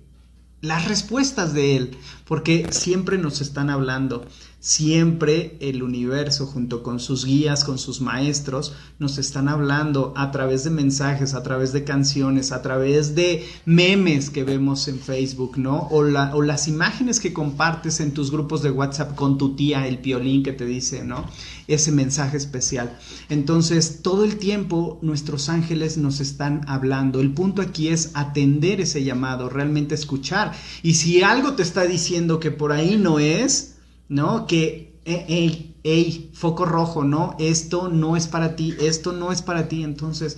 [0.61, 4.25] las respuestas de él, porque siempre nos están hablando
[4.65, 10.63] Siempre el universo, junto con sus guías, con sus maestros, nos están hablando a través
[10.63, 15.79] de mensajes, a través de canciones, a través de memes que vemos en Facebook, ¿no?
[15.91, 19.97] O, o las imágenes que compartes en tus grupos de WhatsApp con tu tía, el
[19.97, 21.25] piolín que te dice, ¿no?
[21.67, 22.97] Ese mensaje especial.
[23.27, 27.19] Entonces, todo el tiempo nuestros ángeles nos están hablando.
[27.19, 30.53] El punto aquí es atender ese llamado, realmente escuchar.
[30.83, 33.72] Y si algo te está diciendo que por ahí no es,
[34.13, 34.47] ¿no?
[34.47, 37.35] Que, hey, hey, foco rojo, ¿no?
[37.39, 39.83] Esto no es para ti, esto no es para ti.
[39.83, 40.37] Entonces,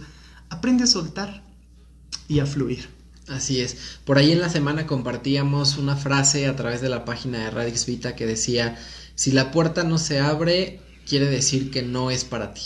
[0.50, 1.44] aprende a soltar
[2.28, 2.90] y a fluir.
[3.28, 3.78] Así es.
[4.06, 7.86] Por ahí en la semana compartíamos una frase a través de la página de Radix
[7.86, 8.78] Vita que decía,
[9.16, 12.62] si la puerta no se abre, quiere decir que no es para ti.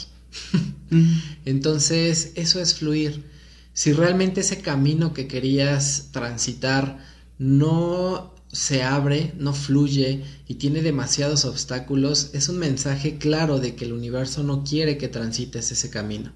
[1.45, 3.30] Entonces, eso es fluir.
[3.74, 7.00] Si realmente ese camino que querías transitar
[7.38, 13.86] no se abre, no fluye y tiene demasiados obstáculos, es un mensaje claro de que
[13.86, 16.32] el universo no quiere que transites ese camino.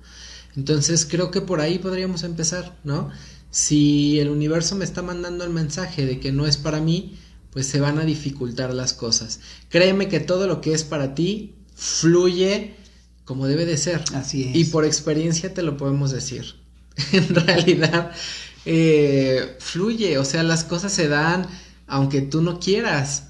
[0.55, 3.09] Entonces creo que por ahí podríamos empezar, ¿no?
[3.49, 7.17] Si el universo me está mandando el mensaje de que no es para mí,
[7.51, 9.39] pues se van a dificultar las cosas.
[9.69, 12.75] Créeme que todo lo que es para ti fluye
[13.25, 14.03] como debe de ser.
[14.13, 14.55] Así es.
[14.55, 16.55] Y por experiencia te lo podemos decir.
[17.11, 18.11] en realidad,
[18.65, 21.47] eh, fluye, o sea, las cosas se dan
[21.87, 23.29] aunque tú no quieras.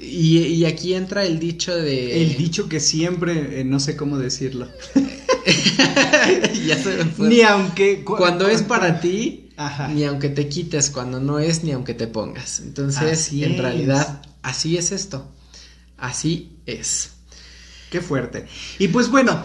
[0.00, 2.22] Y, aquí entra el dicho de...
[2.22, 4.68] El dicho que siempre, eh, no sé cómo decirlo.
[6.66, 8.04] ya se Ni aunque...
[8.04, 9.50] cuando es para ti,
[9.94, 12.60] ni aunque te quites, cuando no es, ni aunque te pongas.
[12.60, 15.26] Entonces, en realidad, así es esto.
[15.96, 17.12] Así es.
[17.90, 18.46] Qué fuerte.
[18.78, 19.44] Y pues bueno,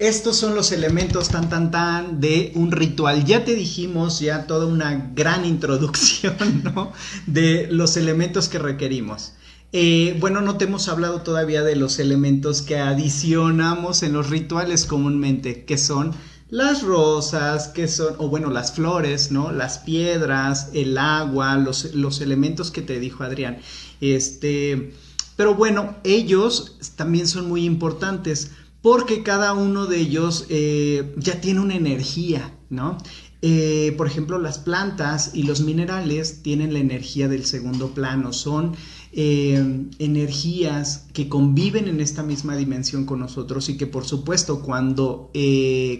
[0.00, 3.26] estos son los elementos tan tan tan de un ritual.
[3.26, 6.92] Ya te dijimos ya toda una gran introducción, ¿no?
[7.26, 9.34] De los elementos que requerimos.
[9.72, 14.86] Eh, bueno, no te hemos hablado todavía de los elementos que adicionamos en los rituales
[14.86, 16.12] comúnmente, que son
[16.48, 19.52] las rosas, que son, o bueno, las flores, ¿no?
[19.52, 23.58] Las piedras, el agua, los, los elementos que te dijo Adrián.
[24.00, 24.94] Este,
[25.36, 28.50] pero bueno, ellos también son muy importantes
[28.82, 32.98] porque cada uno de ellos eh, ya tiene una energía, ¿no?
[33.42, 38.76] Eh, por ejemplo, las plantas y los minerales tienen la energía del segundo plano, son
[39.12, 45.30] eh, energías que conviven en esta misma dimensión con nosotros y que por supuesto cuando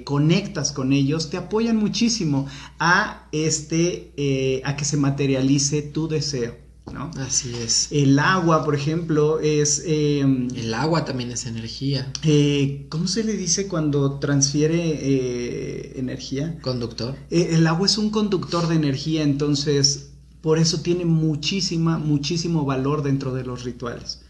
[0.05, 2.47] conectas con ellos te apoyan muchísimo
[2.79, 6.70] a este, a que se materialice tu deseo.
[6.93, 7.11] ¿No?
[7.17, 7.89] Así es.
[7.91, 9.83] El agua, por ejemplo, es...
[9.87, 12.13] Em, el agua también es energía.
[12.23, 16.59] Eh, ¿Cómo se le dice cuando transfiere eh, energía?
[16.63, 17.17] Conductor.
[17.31, 23.03] Eh, el agua es un conductor de energía, entonces por eso tiene muchísima, muchísimo valor
[23.03, 24.23] dentro de los rituales.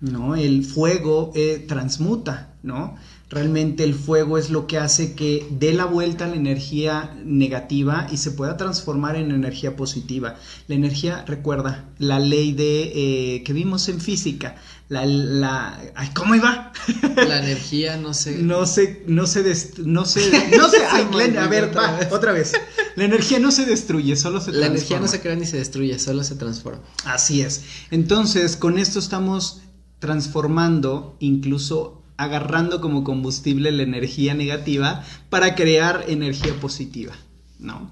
[0.00, 0.34] ¿no?
[0.34, 1.32] El fuego
[1.66, 2.96] transmuta, ¿no?
[3.30, 8.08] Realmente el fuego es lo que hace que dé la vuelta a la energía negativa
[8.10, 10.34] y se pueda transformar en energía positiva.
[10.66, 14.56] La energía, recuerda, la ley de eh, que vimos en física,
[14.88, 15.78] la, la
[16.12, 16.72] ¿cómo iba?
[17.16, 19.42] La energía no se no se no se
[19.78, 20.84] no se no se
[21.38, 22.54] a ver, va, otra vez.
[22.96, 24.60] La energía no se destruye, solo se transforma.
[24.60, 26.82] La energía no se crea ni se destruye, solo se transforma.
[27.04, 27.62] Así es.
[27.92, 29.60] Entonces, con esto estamos
[30.00, 37.14] transformando incluso agarrando como combustible la energía negativa para crear energía positiva,
[37.58, 37.90] ¿no?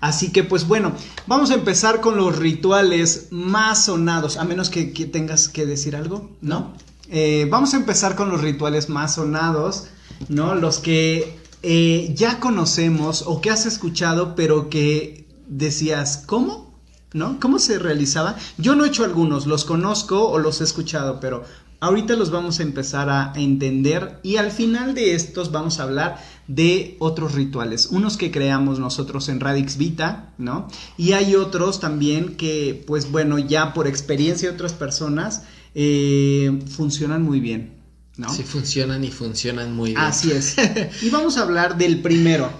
[0.00, 0.92] Así que pues bueno,
[1.26, 6.30] vamos a empezar con los rituales más sonados, a menos que, tengas que decir algo,
[6.40, 6.72] ¿no?
[7.10, 9.88] Eh, vamos a empezar con los rituales más sonados,
[10.28, 10.54] ¿no?
[10.54, 16.68] Los que eh, ya conocemos o que has escuchado, pero que decías, ¿cómo?
[17.12, 17.40] ¿No?
[17.40, 18.36] ¿Cómo se realizaba?
[18.58, 21.42] Yo no he hecho algunos, los conozco o los he escuchado, pero
[21.80, 26.18] Ahorita los vamos a empezar a entender y al final de estos vamos a hablar
[26.48, 30.66] de otros rituales, unos que creamos nosotros en Radix Vita, ¿no?
[30.96, 35.42] Y hay otros también que, pues bueno, ya por experiencia de otras personas,
[35.76, 37.74] eh, funcionan muy bien,
[38.16, 38.32] ¿no?
[38.34, 40.00] Sí, funcionan y funcionan muy bien.
[40.00, 40.56] Así es.
[41.02, 42.50] y vamos a hablar del primero,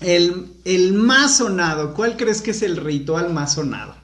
[0.00, 1.92] el, el más sonado.
[1.92, 3.94] ¿Cuál crees que es el ritual más sonado?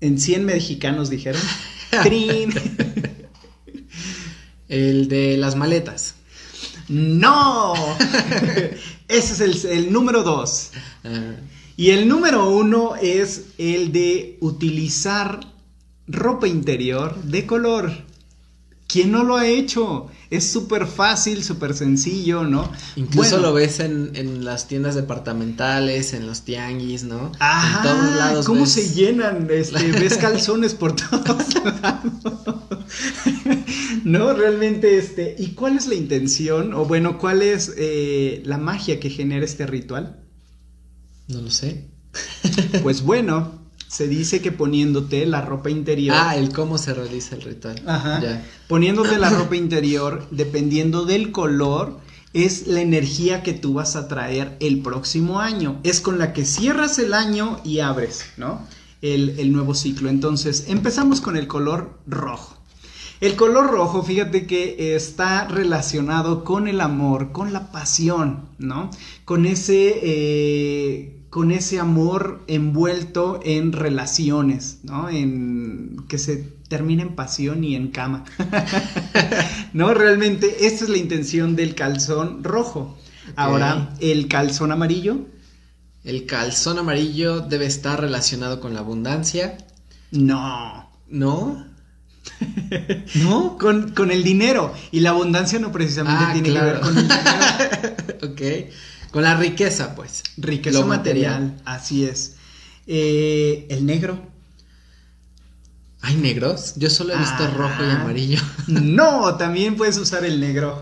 [0.00, 1.42] En 100 mexicanos dijeron.
[4.68, 6.14] el de las maletas.
[6.88, 7.74] No.
[9.08, 10.70] Ese es el, número dos.
[11.04, 11.34] Ah.
[11.76, 15.40] Y el número uno es el de utilizar
[16.06, 17.92] ropa interior de color.
[18.88, 20.06] ¿Quién no lo ha hecho?
[20.30, 22.72] Es súper fácil, súper sencillo, ¿no?
[22.96, 27.32] Incluso lo ves en, las tiendas departamentales, en los tianguis, ¿no?
[27.38, 28.46] Ajá, en todos lados.
[28.46, 29.46] ¿Cómo se llenan?
[29.50, 32.12] Este, ves calzones por todos lados.
[34.04, 35.36] no, realmente, este.
[35.38, 36.72] ¿Y cuál es la intención?
[36.72, 40.24] O bueno, ¿cuál es eh, la magia que genera este ritual?
[41.26, 41.90] No lo sé.
[42.82, 43.57] pues bueno,
[43.88, 46.14] se dice que poniéndote la ropa interior.
[46.18, 47.82] Ah, el cómo se realiza el ritual.
[47.86, 48.42] Ajá.
[48.68, 51.98] Poniéndote la ropa interior, dependiendo del color,
[52.34, 55.80] es la energía que tú vas a traer el próximo año.
[55.82, 58.60] Es con la que cierras el año y abres, ¿no?
[59.00, 60.10] El, el nuevo ciclo.
[60.10, 62.58] Entonces, empezamos con el color rojo.
[63.20, 68.90] El color rojo, fíjate que está relacionado con el amor, con la pasión, ¿no?
[69.24, 75.08] Con ese eh, con ese amor envuelto en relaciones, ¿no?
[75.08, 78.24] En que se termina en pasión y en cama.
[79.72, 82.98] no, realmente esta es la intención del calzón rojo.
[83.36, 85.26] Ahora, el calzón amarillo.
[86.02, 89.58] El calzón amarillo debe estar relacionado con la abundancia.
[90.10, 90.90] No.
[91.08, 91.66] ¿No?
[93.14, 93.58] ¿No?
[93.58, 94.74] Con, con, el dinero.
[94.90, 97.96] Y la abundancia no precisamente ah, tiene que ver con el dinero.
[98.32, 98.42] ok.
[99.10, 100.22] Con la riqueza, pues.
[100.36, 102.36] Riqueza material, así es.
[102.86, 104.20] Eh, el negro.
[106.00, 106.74] ¿Hay negros?
[106.76, 107.54] Yo solo he visto ah.
[107.56, 108.40] rojo y amarillo.
[108.66, 110.80] no, también puedes usar el negro.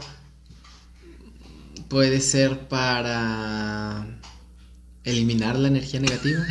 [1.88, 4.06] Puede ser para
[5.04, 6.44] eliminar la energía negativa.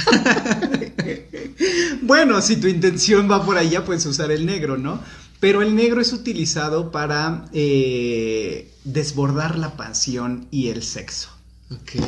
[2.01, 5.01] bueno, si tu intención va por allá, puedes usar el negro, ¿no?
[5.41, 11.34] Pero el negro es utilizado para eh, desbordar la pasión y el sexo.
[11.71, 12.01] Ok.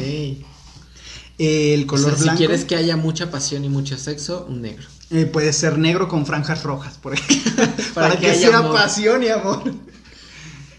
[1.37, 2.31] El color blanco.
[2.31, 4.85] Si quieres que haya mucha pasión y mucho sexo, un negro.
[5.09, 7.65] Eh, puede ser negro con franjas rojas, por ejemplo.
[7.93, 9.63] para, que, sea pasión y amor.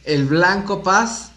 [0.04, 1.32] El blanco, paz.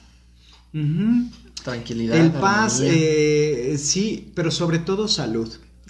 [1.64, 2.18] Tranquilidad.
[2.18, 5.50] El paz, eh, sí, pero sobre todo salud.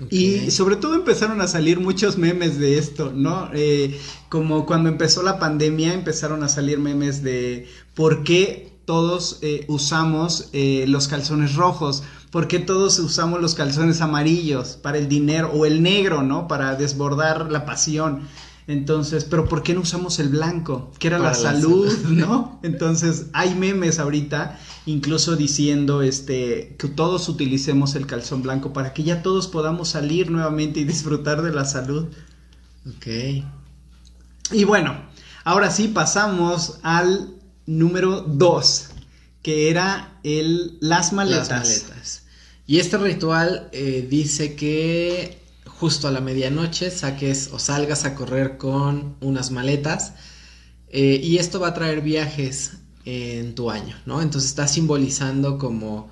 [0.10, 3.52] Y sobre todo empezaron a salir muchos memes de esto, ¿no?
[3.54, 9.66] Eh, como cuando empezó la pandemia empezaron a salir memes de por qué todos eh,
[9.68, 12.04] usamos eh, los calzones rojos?
[12.32, 16.48] ¿Por qué todos usamos los calzones amarillos para el dinero o el negro, ¿no?
[16.48, 18.22] Para desbordar la pasión.
[18.68, 20.92] Entonces, pero ¿por qué no usamos el blanco?
[20.98, 22.60] Que era la, salud, ¿no?
[22.64, 29.04] Entonces, hay memes ahorita, incluso diciendo este que todos utilicemos el calzón blanco para que
[29.04, 32.08] ya todos podamos salir nuevamente y disfrutar de la salud.
[32.88, 33.08] Ok.
[34.54, 34.96] Y bueno,
[35.44, 38.90] ahora sí pasamos al número 2,
[39.42, 42.24] que era el las maletas.
[42.68, 48.58] Y este ritual eh, dice que justo a la medianoche saques o salgas a correr
[48.58, 50.14] con unas maletas
[50.90, 52.74] eh, y esto va a traer viajes
[53.06, 54.22] en tu año, ¿no?
[54.22, 56.12] Entonces está simbolizando como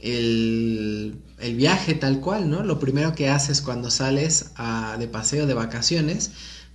[0.00, 2.62] el, el, viaje tal cual, ¿no?
[2.62, 6.30] Lo primero que haces cuando sales a, de paseo, de vacaciones,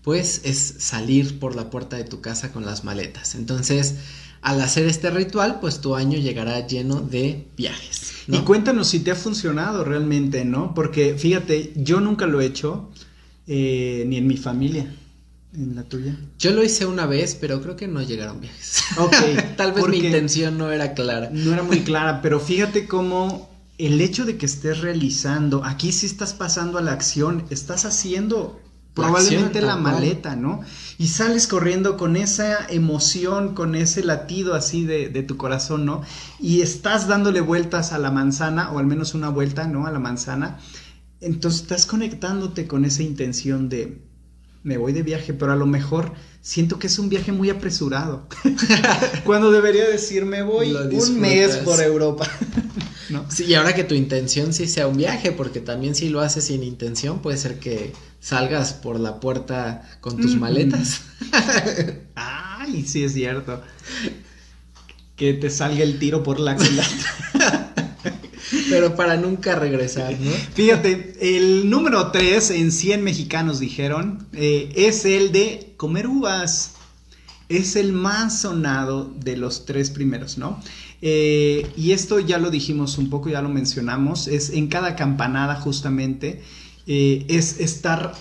[0.08, 3.36] pues es salir por la puerta de tu casa con las maletas.
[3.36, 3.95] Entonces,
[4.41, 8.14] al hacer este ritual, pues tu año llegará lleno de viajes.
[8.26, 10.74] Y cuéntanos si te ha funcionado realmente, ¿no?
[10.74, 12.89] Porque fíjate, yo nunca lo he hecho,
[13.47, 14.95] eh, ni en mi familia.
[15.53, 16.18] ¿En la tuya?
[16.39, 18.84] Yo lo hice una vez, pero creo que no llegaron viajes.
[18.97, 19.14] Ok.
[19.58, 21.32] Tal vez mi intención no era clara.
[21.34, 26.05] No era muy clara, pero fíjate cómo el hecho de que estés realizando, aquí sí
[26.05, 28.62] estás pasando a la acción, estás haciendo
[29.04, 30.62] probablemente la, maleta, ¿no?
[30.98, 36.02] Y sales corriendo con esa emoción, con ese latido así de, de, tu corazón, ¿no?
[36.39, 39.86] Y estás dándole vueltas a la manzana, o al menos una vuelta, ¿no?
[39.86, 40.60] A la manzana.
[41.22, 44.02] Entonces estás conectándote con esa intención de,
[44.64, 48.28] me voy de viaje, pero a lo mejor siento que es un viaje muy apresurado.
[49.24, 52.30] Cuando debería decir, me voy un mes por Europa.
[53.10, 53.26] ¿No?
[53.32, 56.43] Sí, y ahora que tu intención sí sea un viaje, porque también si lo haces
[56.43, 61.01] sin intención, puede ser que salgas por la puerta con tus maletas.
[62.15, 63.61] Ay, sí es cierto.
[65.15, 67.76] Que te salga el tiro por la culata.
[68.70, 70.32] Pero para nunca regresar, ¿no?
[70.53, 76.74] Fíjate, el número 3 en 100 mexicanos dijeron eh, es el de comer uvas.
[77.49, 80.61] Es el más sonado de los tres primeros, ¿no?
[81.01, 85.55] Eh, y esto ya lo dijimos un poco, ya lo mencionamos, es en cada campanada
[85.55, 86.41] justamente,
[86.88, 88.14] eh, es estar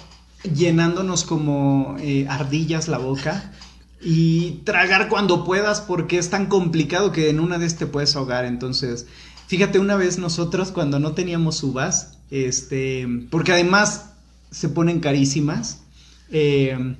[0.42, 1.96] llenándonos como
[2.28, 3.52] ardillas la boca
[4.00, 8.44] y tragar cuando puedas porque es tan complicado que en una de te puedes ahogar,
[8.44, 9.06] entonces
[9.46, 14.10] Fíjate, una vez nosotros cuando no teníamos uvas, este, porque además
[14.50, 15.82] se ponen carísimas,
[16.30, 16.96] eh,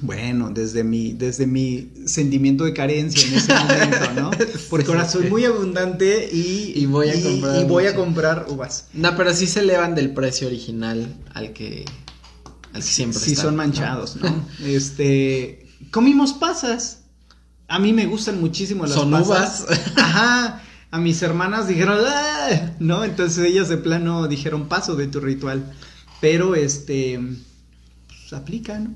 [0.00, 4.30] bueno, desde mi, desde mi sentimiento de carencia en ese momento, ¿no?
[4.70, 8.86] Porque ahora soy muy abundante y, voy a comprar, y voy a comprar uvas.
[8.92, 11.84] No, pero sí se elevan del precio original al que,
[12.72, 14.46] al que siempre Sí, son manchados, ¿no?
[14.64, 17.00] este, comimos pasas.
[17.68, 19.02] A mí me gustan muchísimo las pasas.
[19.02, 19.66] Son uvas.
[19.96, 22.72] Ajá a mis hermanas dijeron, ¡Ah!
[22.80, 23.04] ¿no?
[23.04, 25.72] Entonces ellas de plano dijeron, paso de tu ritual.
[26.20, 27.18] Pero este,
[28.08, 28.94] pues, aplica, ¿no?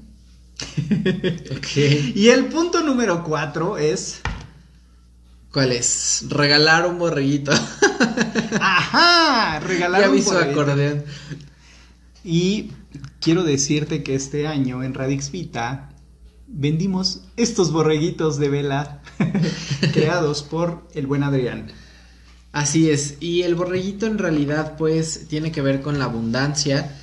[2.14, 4.20] Y el punto número cuatro es...
[5.52, 6.24] ¿Cuál es?
[6.28, 7.52] Regalar un borreguito.
[8.60, 10.60] Ajá, regalar ya un borreguito.
[10.60, 11.04] acordeón.
[12.24, 12.72] Y
[13.20, 15.90] quiero decirte que este año en Radix Vita
[16.46, 19.02] vendimos estos borreguitos de vela
[19.92, 21.70] creados por el buen Adrián.
[22.52, 26.96] Así es, y el borreguito en realidad pues tiene que ver con la abundancia.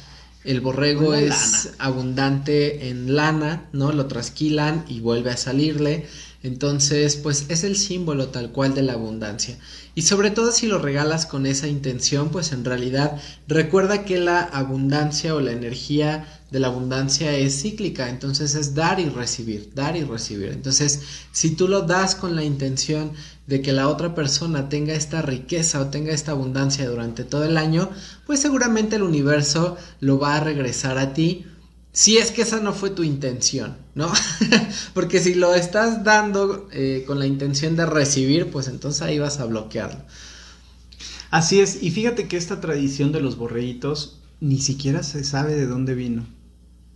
[0.44, 3.92] El borrego es abundante en lana, ¿no?
[3.92, 6.08] Lo trasquilan y vuelve a salirle.
[6.44, 9.60] Entonces, pues es el símbolo tal cual de la abundancia.
[9.94, 14.40] Y sobre todo si lo regalas con esa intención, pues en realidad recuerda que la
[14.42, 19.96] abundancia o la energía de la abundancia es cíclica, entonces es dar y recibir, dar
[19.96, 20.50] y recibir.
[20.50, 23.12] Entonces, si tú lo das con la intención
[23.52, 27.58] de que la otra persona tenga esta riqueza o tenga esta abundancia durante todo el
[27.58, 27.90] año,
[28.26, 31.46] pues seguramente el universo lo va a regresar a ti.
[31.92, 34.10] Si es que esa no fue tu intención, ¿no?
[34.94, 39.42] Porque si lo estás dando eh, con la intención de recibir, pues entonces ahí vas
[39.42, 40.00] a bloquearlo.
[41.30, 45.68] Así es, y fíjate que esta tradición de los borreitos ni siquiera se sabe de
[45.68, 46.26] dónde vino.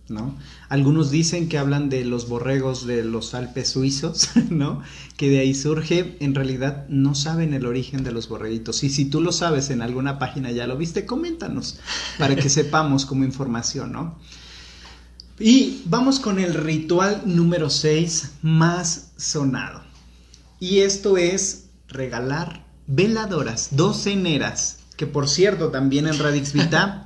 [0.08, 0.36] ¿No?
[0.68, 4.82] Algunos dicen que hablan de los borregos de los Alpes suizos, ¿no?
[5.16, 8.84] Que de ahí surge, en realidad no saben el origen de los borreguitos.
[8.84, 11.78] Y si tú lo sabes en alguna página, ya lo viste, coméntanos
[12.18, 14.18] para que sepamos como información, ¿no?
[15.38, 19.82] Y vamos con el ritual número 6 más sonado.
[20.58, 27.05] Y esto es regalar veladoras doceneras, que por cierto también en Radix Vita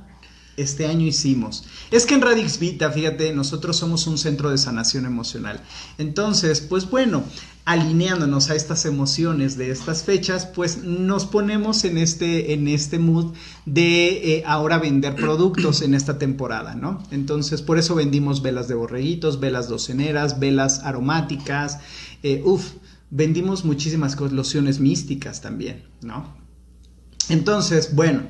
[0.57, 1.63] este año hicimos.
[1.91, 5.61] Es que en Radix Vita, fíjate, nosotros somos un centro de sanación emocional.
[5.97, 7.23] Entonces, pues bueno,
[7.65, 13.33] alineándonos a estas emociones de estas fechas, pues nos ponemos en este, en este mood
[13.65, 17.03] de eh, ahora vender productos en esta temporada, ¿no?
[17.11, 21.79] Entonces, por eso vendimos velas de borreguitos, velas doceneras, velas aromáticas,
[22.23, 22.73] eh, uff,
[23.09, 26.35] vendimos muchísimas lociones místicas también, ¿no?
[27.29, 28.23] Entonces, bueno.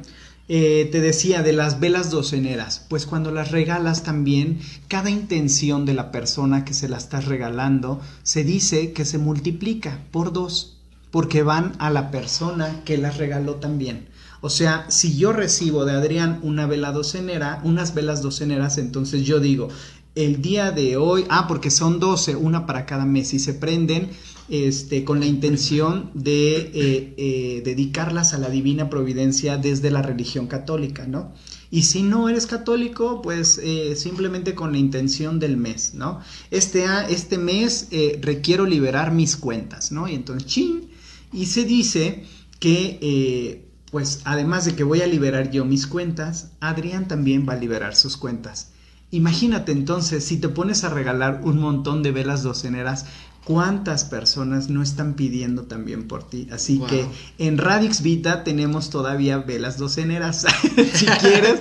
[0.54, 5.94] Eh, te decía de las velas doceneras, pues cuando las regalas también, cada intención de
[5.94, 10.76] la persona que se la estás regalando se dice que se multiplica por dos,
[11.10, 14.10] porque van a la persona que las regaló también.
[14.42, 19.40] O sea, si yo recibo de Adrián una vela docenera, unas velas doceneras, entonces yo
[19.40, 19.70] digo,
[20.16, 24.10] el día de hoy, ah, porque son 12, una para cada mes, y se prenden
[24.52, 30.48] este, con la intención de eh, eh, dedicarlas a la divina providencia desde la religión
[30.48, 31.32] católica, ¿no?
[31.70, 36.20] Y si no eres católico, pues eh, simplemente con la intención del mes, ¿no?
[36.50, 37.88] Este, este mes
[38.20, 40.10] requiero liberar mis cuentas, ¿no?
[40.10, 40.90] Y entonces, ching,
[41.32, 42.26] y se dice
[42.60, 47.58] que pues además de que voy a liberar yo mis cuentas, Adrián también va a
[47.58, 48.72] liberar sus cuentas.
[49.12, 53.06] Imagínate entonces, si te pones a regalar un montón de velas doceneras,
[53.46, 56.48] ¿cuántas personas no están pidiendo también por ti?
[56.52, 57.06] Así que
[57.38, 60.46] en Radix Vita tenemos todavía velas doceneras.
[60.94, 61.60] si quieres,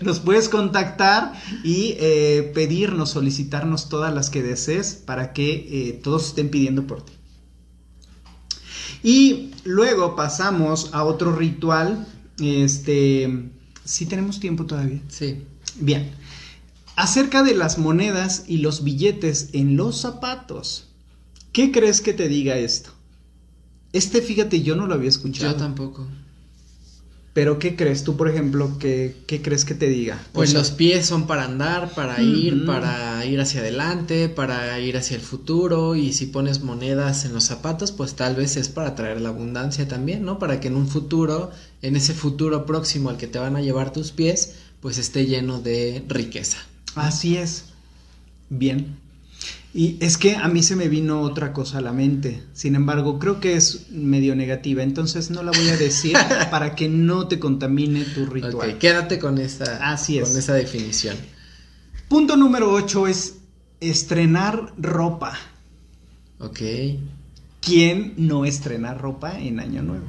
[0.00, 6.28] nos puedes contactar y eh, pedirnos, solicitarnos todas las que desees para que eh, todos
[6.28, 7.12] estén pidiendo por ti.
[9.02, 12.06] Y luego pasamos a otro ritual.
[12.40, 13.50] Este,
[13.84, 15.00] ¿sí tenemos tiempo todavía?
[15.08, 15.42] Sí.
[15.78, 16.10] Bien.
[16.96, 20.93] Acerca de las monedas y los billetes en los zapatos.
[21.54, 22.90] ¿Qué crees que te diga esto?
[23.92, 25.52] Este, fíjate, yo no lo había escuchado.
[25.52, 26.04] Yo tampoco.
[27.32, 30.20] Pero ¿qué crees tú, por ejemplo, qué, qué crees que te diga?
[30.32, 35.16] Pues los pies son para andar, para ir, para ir hacia adelante, para ir hacia
[35.16, 39.20] el futuro y si pones monedas en los zapatos, pues tal vez es para traer
[39.20, 40.40] la abundancia también, ¿no?
[40.40, 41.52] Para que en un futuro,
[41.82, 45.60] en ese futuro próximo al que te van a llevar tus pies, pues esté lleno
[45.60, 46.58] de riqueza.
[46.96, 47.66] Así es.
[48.50, 49.03] Bien.
[49.76, 52.44] Y es que a mí se me vino otra cosa a la mente.
[52.52, 54.84] Sin embargo, creo que es medio negativa.
[54.84, 56.16] Entonces no la voy a decir
[56.50, 58.70] para que no te contamine tu ritual.
[58.70, 60.28] Ok, quédate con esa, Así es.
[60.28, 61.16] con esa definición.
[62.08, 63.38] Punto número 8 es
[63.80, 65.36] estrenar ropa.
[66.38, 66.60] Ok.
[67.60, 70.04] ¿Quién no estrena ropa en Año Nuevo?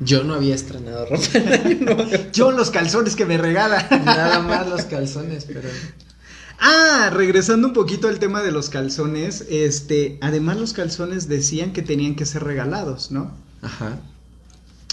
[0.00, 2.04] Yo no había estrenado ropa en Año Nuevo.
[2.32, 3.86] Yo los calzones que me regala.
[4.06, 5.68] Nada más los calzones, pero...
[6.64, 11.82] Ah, regresando un poquito al tema de los calzones, este, además los calzones decían que
[11.82, 13.32] tenían que ser regalados, ¿no?
[13.62, 13.98] Ajá.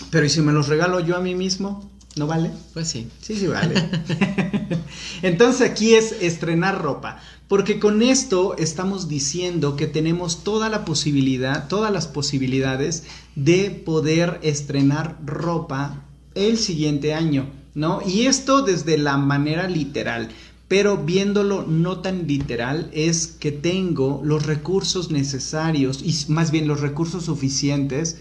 [0.09, 1.87] Pero ¿y si me los regalo yo a mí mismo?
[2.15, 2.49] ¿No vale?
[2.73, 3.07] Pues sí.
[3.21, 3.75] Sí, sí vale.
[5.21, 11.67] Entonces aquí es estrenar ropa, porque con esto estamos diciendo que tenemos toda la posibilidad,
[11.67, 13.03] todas las posibilidades
[13.35, 16.01] de poder estrenar ropa
[16.33, 18.01] el siguiente año, ¿no?
[18.03, 20.29] Y esto desde la manera literal
[20.69, 26.79] pero viéndolo no tan literal es que tengo los recursos necesarios y más bien los
[26.79, 28.17] recursos suficientes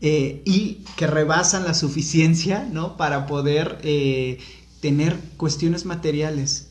[0.00, 2.96] eh, y que rebasan la suficiencia, ¿no?
[2.96, 4.38] Para poder eh,
[4.80, 6.68] tener cuestiones materiales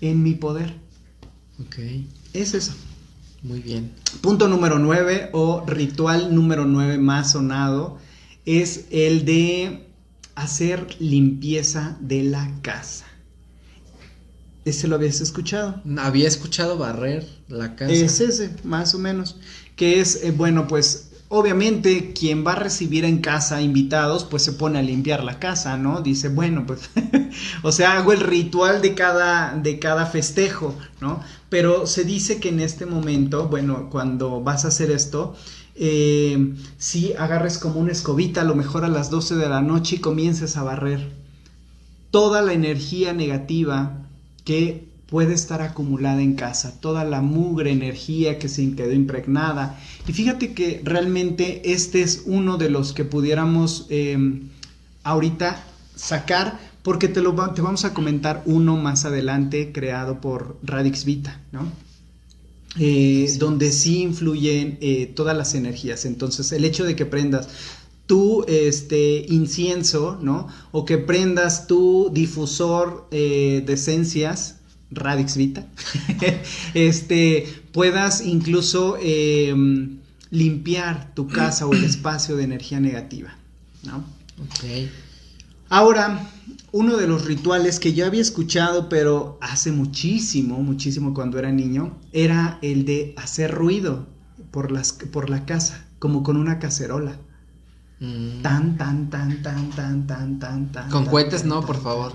[0.00, 0.74] en mi poder.
[1.60, 1.76] Ok.
[2.32, 2.72] Es eso.
[3.42, 3.92] Muy bien.
[4.22, 7.98] Punto número nueve o ritual número nueve más sonado
[8.46, 9.86] es el de
[10.34, 13.09] hacer limpieza de la casa.
[14.64, 15.80] ¿Ese lo habías escuchado?
[15.98, 17.92] Había escuchado barrer la casa.
[17.92, 19.36] Es ese, más o menos.
[19.74, 24.52] Que es, eh, bueno, pues obviamente quien va a recibir en casa invitados, pues se
[24.52, 26.02] pone a limpiar la casa, ¿no?
[26.02, 26.90] Dice, bueno, pues,
[27.62, 31.20] o sea, hago el ritual de cada, de cada festejo, ¿no?
[31.48, 35.36] Pero se dice que en este momento, bueno, cuando vas a hacer esto,
[35.76, 39.96] eh, si agarres como una escobita, a lo mejor a las 12 de la noche
[39.96, 41.12] y comiences a barrer
[42.10, 44.09] toda la energía negativa
[44.44, 49.78] que puede estar acumulada en casa, toda la mugre energía que se quedó impregnada.
[50.06, 54.48] Y fíjate que realmente este es uno de los que pudiéramos em,
[55.02, 55.64] ahorita
[55.96, 61.40] sacar, porque te, lo, te vamos a comentar uno más adelante creado por Radix Vita,
[61.52, 61.70] ¿no?
[62.78, 66.04] Eh, donde sí influyen eh, todas las energías.
[66.04, 67.48] Entonces, el hecho de que prendas
[68.10, 70.48] tu este, incienso, ¿no?
[70.72, 74.56] O que prendas tu difusor eh, de esencias,
[74.90, 75.68] Radix Vita,
[76.74, 80.00] este, puedas incluso em,
[80.30, 83.36] limpiar tu casa o el espacio de energía negativa,
[83.84, 83.98] ¿no?
[84.42, 84.88] Ok.
[85.68, 86.28] Ahora,
[86.72, 91.96] uno de los rituales que yo había escuchado, pero hace muchísimo, muchísimo cuando era niño,
[92.10, 94.08] era el de hacer ruido
[94.50, 97.20] por, las, por la casa, como con una cacerola.
[98.00, 98.40] Mm.
[98.42, 100.90] Tan, tan, tan, tan, tan, tan, tan, tan.
[100.90, 102.12] Con tan, cohetes tan, no, tan, por favor.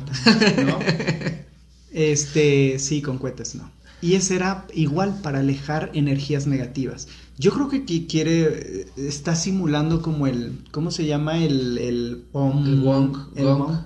[0.66, 0.80] ¿no?
[1.92, 3.70] Este, sí, con cohetes no.
[4.02, 7.08] Y ese era igual para alejar energías negativas.
[7.38, 11.38] Yo creo que qui- quiere, está simulando como el, ¿cómo se llama?
[11.44, 13.60] El, el, om- El wong, el gong.
[13.60, 13.78] mong.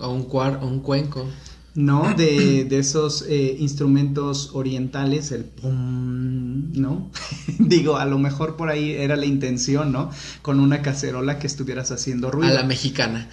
[0.00, 1.26] O un, cuar, o un cuenco.
[1.74, 2.14] ¿No?
[2.14, 7.10] De, de esos eh, instrumentos orientales, el pum, ¿no?
[7.58, 10.10] Digo, a lo mejor por ahí era la intención, ¿no?
[10.42, 12.52] Con una cacerola que estuvieras haciendo ruido.
[12.52, 13.28] A la mexicana.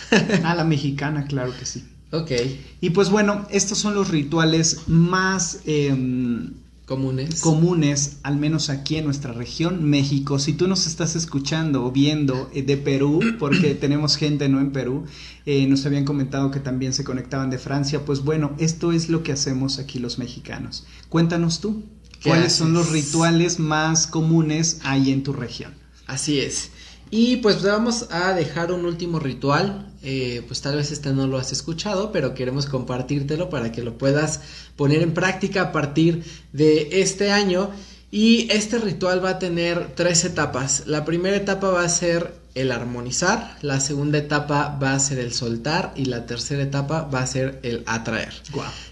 [0.44, 1.84] a la mexicana, claro que sí.
[2.12, 2.32] Ok.
[2.80, 6.52] Y pues bueno, estos son los rituales más em,
[6.86, 7.40] comunes.
[7.40, 10.38] Comunes, al menos aquí en nuestra región, México.
[10.38, 14.70] Si tú nos estás escuchando o viendo eh, de Perú, porque tenemos gente no en
[14.70, 15.04] Perú,
[15.44, 19.22] eh, nos habían comentado que también se conectaban de Francia, pues bueno, esto es lo
[19.22, 20.86] que hacemos aquí los mexicanos.
[21.08, 21.84] Cuéntanos tú,
[22.24, 25.74] ¿cuáles son los rituales más comunes ahí en tu región?
[26.06, 26.70] Así es.
[27.10, 31.38] Y pues vamos a dejar un último ritual, eh, pues tal vez este no lo
[31.38, 34.40] has escuchado, pero queremos compartírtelo para que lo puedas
[34.76, 37.70] poner en práctica a partir de este año.
[38.10, 40.84] Y este ritual va a tener tres etapas.
[40.86, 45.34] La primera etapa va a ser el armonizar, la segunda etapa va a ser el
[45.34, 48.32] soltar y la tercera etapa va a ser el atraer.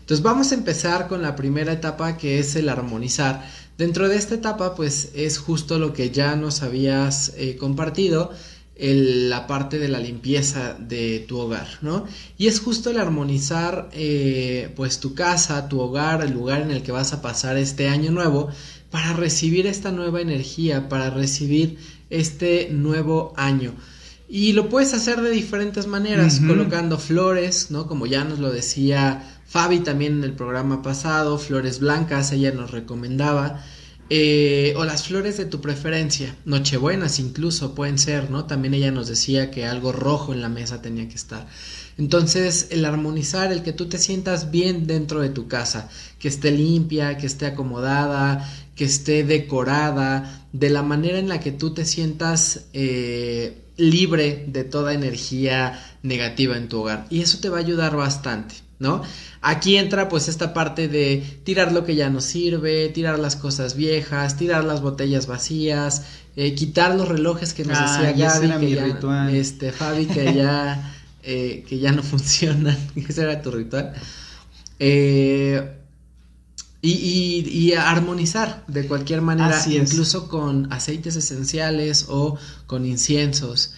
[0.01, 3.49] Entonces vamos a empezar con la primera etapa que es el armonizar.
[3.77, 8.31] Dentro de esta etapa, pues es justo lo que ya nos habías eh, compartido,
[8.77, 12.07] la parte de la limpieza de tu hogar, ¿no?
[12.39, 16.83] Y es justo el armonizar, eh, pues tu casa, tu hogar, el lugar en el
[16.83, 18.49] que vas a pasar este año nuevo,
[18.91, 21.79] para recibir esta nueva energía, para recibir
[22.11, 23.75] este nuevo año.
[24.29, 27.87] Y lo puedes hacer de diferentes maneras, colocando flores, ¿no?
[27.87, 32.71] Como ya nos lo decía Fabi también en el programa pasado, flores blancas, ella nos
[32.71, 33.63] recomendaba.
[34.11, 38.45] Eh, o las flores de tu preferencia, nochebuenas incluso pueden ser, ¿no?
[38.45, 41.47] También ella nos decía que algo rojo en la mesa tenía que estar.
[41.97, 45.89] Entonces, el armonizar, el que tú te sientas bien dentro de tu casa,
[46.19, 51.53] que esté limpia, que esté acomodada, que esté decorada, de la manera en la que
[51.53, 57.07] tú te sientas eh, libre de toda energía negativa en tu hogar.
[57.11, 58.64] Y eso te va a ayudar bastante.
[58.79, 59.03] ¿No?
[59.41, 63.77] Aquí entra pues esta parte de tirar lo que ya no sirve, tirar las cosas
[63.77, 66.05] viejas, tirar las botellas vacías,
[66.37, 70.95] eh, quitar los relojes que nos ah, decía Gaby, que ya, este Fabi que ya
[71.23, 72.77] eh, que ya no funcionan,
[73.09, 73.93] ese era tu ritual.
[74.79, 75.81] Eh,
[76.87, 83.73] y, armonizar de cualquier manera, incluso con aceites esenciales o con inciensos,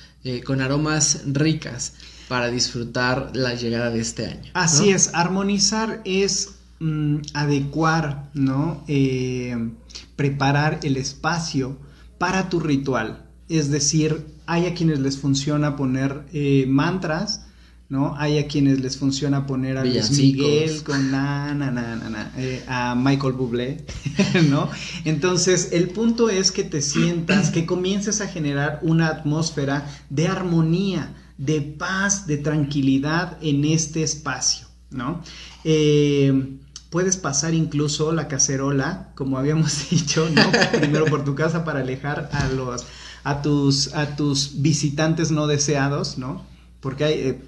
[0.45, 1.93] con aromas ricas
[2.29, 4.51] para disfrutar la llegada de este año.
[4.55, 8.83] Así es, armonizar es mm, adecuar, ¿no?
[8.89, 9.71] Eh,
[10.17, 11.77] preparar el espacio
[12.19, 13.27] para tu ritual.
[13.49, 17.47] Es decir, hay a quienes les funciona poner eh, mantras,
[17.89, 18.17] ¿no?
[18.17, 22.65] Hay a quienes les funciona poner a Luis Miguel con na, na, na, na, eh,
[22.67, 23.85] a Michael Bublé,
[24.51, 24.69] ¿no?
[25.05, 31.15] Entonces, el punto es que te sientas, que comiences a generar una atmósfera de armonía,
[31.39, 35.23] de paz, de tranquilidad en este espacio, ¿no?
[35.65, 36.59] Eh,
[36.91, 40.43] puedes pasar incluso la cacerola, como habíamos dicho, ¿no?
[40.79, 42.87] Primero por tu casa para alejar a los
[43.25, 46.45] a tus a tus visitantes no deseados, ¿no?
[46.81, 47.43] Porque hay eh,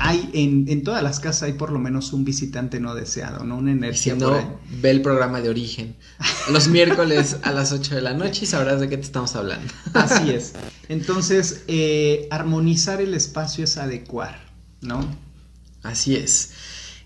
[0.00, 3.58] hay en, en, todas las casas hay por lo menos un visitante no deseado, ¿no?
[3.58, 4.14] Una energía.
[4.14, 5.96] Si no, ve el programa de origen.
[6.50, 9.72] Los miércoles a las 8 de la noche y sabrás de qué te estamos hablando.
[9.92, 10.54] Así es.
[10.88, 14.40] Entonces, eh, armonizar el espacio es adecuar,
[14.80, 15.06] ¿no?
[15.82, 16.50] Así es.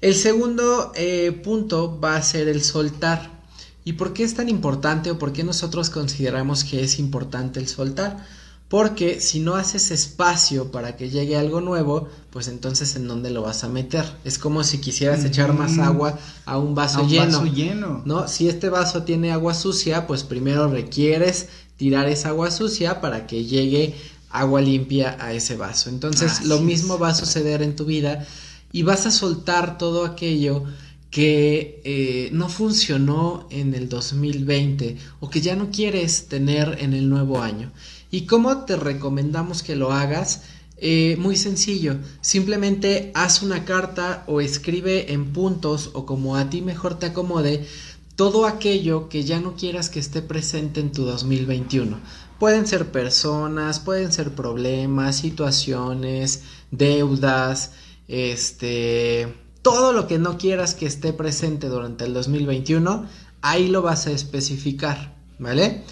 [0.01, 3.43] El segundo eh, punto va a ser el soltar.
[3.85, 7.69] ¿Y por qué es tan importante o por qué nosotros consideramos que es importante el
[7.69, 8.25] soltar?
[8.69, 13.43] Porque si no haces espacio para que llegue algo nuevo, pues entonces en dónde lo
[13.43, 14.05] vas a meter.
[14.25, 17.41] Es como si quisieras echar más agua a un vaso lleno.
[17.41, 18.03] Vaso lleno.
[18.05, 18.27] ¿No?
[18.27, 23.45] Si este vaso tiene agua sucia, pues primero requieres tirar esa agua sucia para que
[23.45, 23.95] llegue
[24.31, 25.91] agua limpia a ese vaso.
[25.91, 28.27] Entonces, lo mismo va a suceder en tu vida
[28.73, 30.65] y vas a soltar todo aquello
[31.11, 37.09] que eh, no funcionó en el 2020 o que ya no quieres tener en el
[37.09, 37.71] nuevo año.
[38.15, 40.43] ¿Y cómo te recomendamos que lo hagas?
[40.77, 46.63] Eh, muy sencillo, simplemente haz una carta o escribe en puntos o como a ti
[46.63, 47.67] mejor te acomode
[48.15, 51.99] todo aquello que ya no quieras que esté presente en tu 2021.
[52.39, 57.73] Pueden ser personas, pueden ser problemas, situaciones, deudas,
[58.07, 63.09] este, todo lo que no quieras que esté presente durante el 2021,
[63.43, 65.83] ahí lo vas a especificar, ¿vale?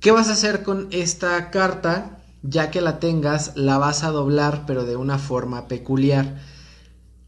[0.00, 2.22] ¿Qué vas a hacer con esta carta?
[2.42, 6.40] Ya que la tengas, la vas a doblar, pero de una forma peculiar.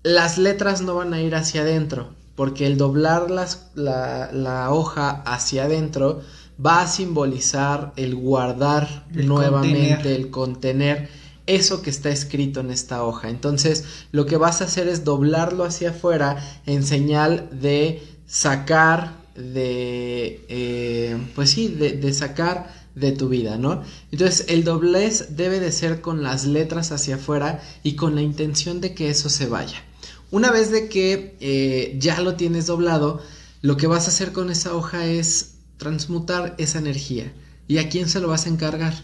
[0.03, 6.23] Las letras no van a ir hacia adentro, porque el doblar la, hoja hacia adentro
[6.65, 11.11] va a simbolizar el guardar nuevamente, el contener
[11.47, 13.29] eso que está escrito en esta hoja.
[13.29, 20.45] Entonces, lo que vas a hacer es doblarlo hacia afuera en señal de sacar de,
[20.49, 23.83] eh, pues sí, de, sacar de tu vida, ¿no?
[24.11, 28.81] Entonces el doblez debe de ser con las letras hacia afuera y con la intención
[28.81, 29.83] de que eso se vaya.
[30.31, 33.23] Una vez de que eh, ya lo tienes doblado,
[33.61, 37.33] lo que vas a hacer con esa hoja es transmutar esa energía.
[37.69, 38.95] ¿Y a quién se lo vas a encargar?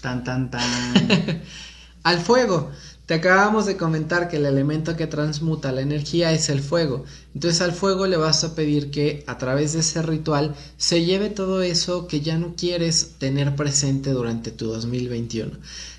[0.00, 0.62] Tan, tan, tan.
[2.02, 2.70] Al fuego.
[3.06, 7.04] Te acabamos de comentar que el elemento que transmuta la energía es el fuego.
[7.34, 11.30] Entonces al fuego le vas a pedir que a través de ese ritual se lleve
[11.30, 15.52] todo eso que ya no quieres tener presente durante tu 2021.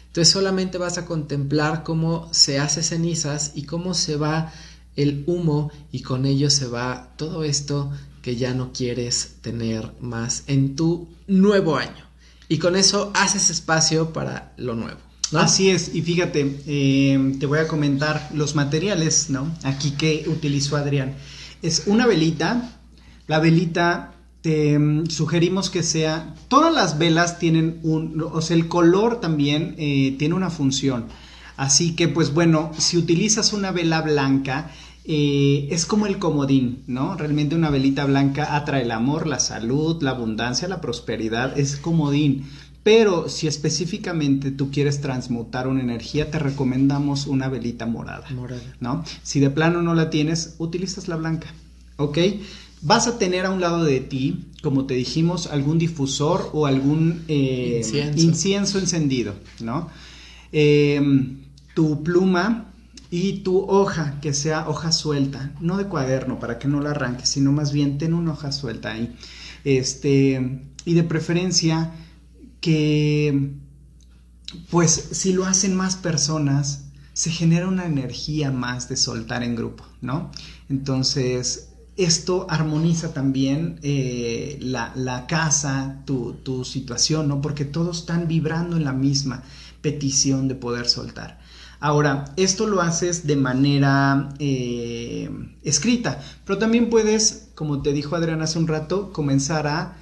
[0.07, 4.51] Entonces solamente vas a contemplar cómo se hace cenizas y cómo se va
[4.97, 7.89] el humo y con ello se va todo esto
[8.21, 12.05] que ya no quieres tener más en tu nuevo año.
[12.49, 15.06] Y con eso haces espacio para lo nuevo.
[15.33, 19.53] Así es, y fíjate, eh, te voy a comentar los materiales, ¿no?
[19.63, 21.15] Aquí que utilizó Adrián.
[21.61, 22.79] Es una velita,
[23.27, 28.69] la velita te mm, sugerimos que sea, todas las velas tienen un, o sea, el
[28.69, 31.07] color también eh, tiene una función.
[31.57, 34.71] Así que, pues bueno, si utilizas una vela blanca,
[35.09, 37.15] eh, es como el comodín, ¿no?
[37.15, 42.45] Realmente una velita blanca atrae el amor, la salud, la abundancia, la prosperidad, es comodín.
[42.87, 48.29] Pero si específicamente tú quieres transmutar una energía, te recomendamos una velita morada.
[48.29, 48.61] Morada.
[48.79, 49.03] ¿No?
[49.23, 51.53] Si de plano no la tienes, utilizas la blanca.
[51.97, 52.17] ¿Ok?
[52.81, 57.25] Vas a tener a un lado de ti, como te dijimos, algún difusor o algún
[57.27, 57.81] eh,
[58.15, 58.79] incienso.
[58.79, 59.89] encendido, ¿no?
[60.53, 61.39] Em,
[61.73, 62.71] tu pluma
[63.11, 67.27] y tu hoja, que sea hoja suelta, no de cuaderno para que no la arranques,
[67.27, 69.13] sino más bien ten una hoja suelta ahí.
[69.65, 71.91] Este, y de preferencia
[72.61, 73.53] que
[74.69, 79.83] pues si lo hacen más personas, se genera una energía más de soltar en grupo,
[80.01, 80.31] ¿no?
[80.69, 87.41] Entonces, esto armoniza también eh, la, casa, tu, situación, ¿no?
[87.41, 89.43] Porque todos están vibrando en la misma
[89.81, 91.39] petición de poder soltar.
[91.79, 95.29] Ahora, esto lo haces de manera eh,
[95.63, 99.97] escrita, pero también puedes, como te dijo Adrián hace un rato, comenzar a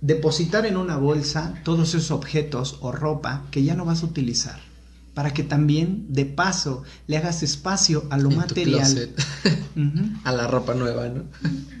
[0.00, 4.70] depositar en una bolsa todos esos objetos o ropa que ya no vas a utilizar
[5.14, 9.10] para que también de paso le hagas espacio a lo material.
[10.24, 11.24] A la ropa nueva, ¿no?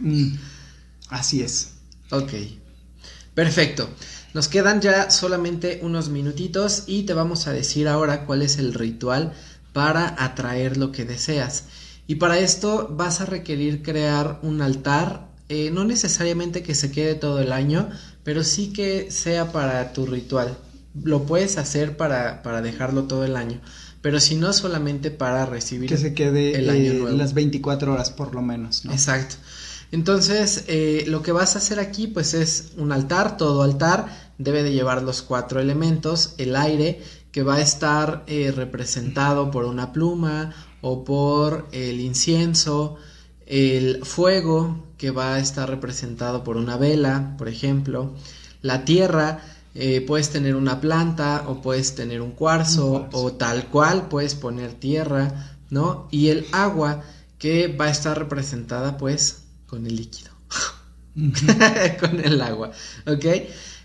[0.00, 0.36] Mm,
[1.08, 1.72] así es.
[2.10, 2.32] Ok.
[3.34, 3.88] Perfecto.
[4.32, 8.74] Nos quedan ya solamente unos minutitos y te vamos a decir ahora cuál es el
[8.74, 9.32] ritual
[9.72, 11.64] para atraer lo que deseas.
[12.06, 17.14] Y para esto vas a requerir crear un altar, eh, no necesariamente que se quede
[17.14, 17.88] todo el año,
[18.24, 20.56] pero sí que sea para tu ritual.
[21.02, 23.60] Lo puedes hacer para, para dejarlo todo el año,
[24.02, 28.10] pero si no solamente para recibir que se quede el año eh, las 24 horas
[28.10, 28.92] por lo menos, ¿no?
[28.92, 29.36] Exacto.
[29.92, 34.06] Entonces, eh, lo que vas a hacer aquí, pues es un altar, todo altar
[34.38, 37.02] debe de llevar los cuatro elementos, el aire,
[37.32, 42.96] que va a estar eh, representado por una pluma o por el incienso,
[43.46, 48.12] el fuego, que va a estar representado por una vela, por ejemplo,
[48.60, 49.40] la tierra,
[49.74, 54.74] eh, puedes tener una planta o puedes tener un cuarzo, o tal cual puedes poner
[54.74, 56.06] tierra, ¿no?
[56.10, 57.02] Y el agua
[57.38, 60.32] que va a estar representada pues con el líquido,
[62.00, 62.72] con el agua,
[63.06, 63.24] ¿ok?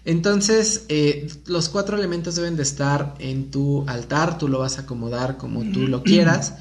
[0.03, 4.82] Entonces, eh, los cuatro elementos deben de estar en tu altar, tú lo vas a
[4.82, 6.55] acomodar como tú lo quieras.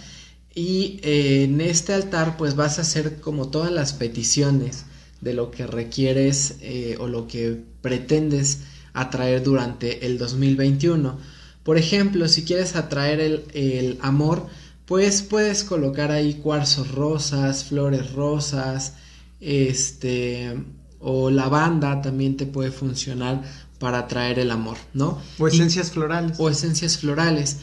[0.54, 4.84] Y eh, en este altar pues vas a hacer como todas las peticiones
[5.20, 8.60] de lo que requieres eh, o lo que pretendes
[8.92, 11.18] atraer durante el 2021.
[11.64, 14.46] Por ejemplo, si quieres atraer el, el amor,
[14.84, 18.94] pues puedes colocar ahí cuarzos rosas, flores rosas,
[19.40, 20.54] este,
[21.00, 23.42] o lavanda también te puede funcionar
[23.78, 25.20] para atraer el amor, ¿no?
[25.38, 26.38] O esencias florales.
[26.38, 27.58] O esencias florales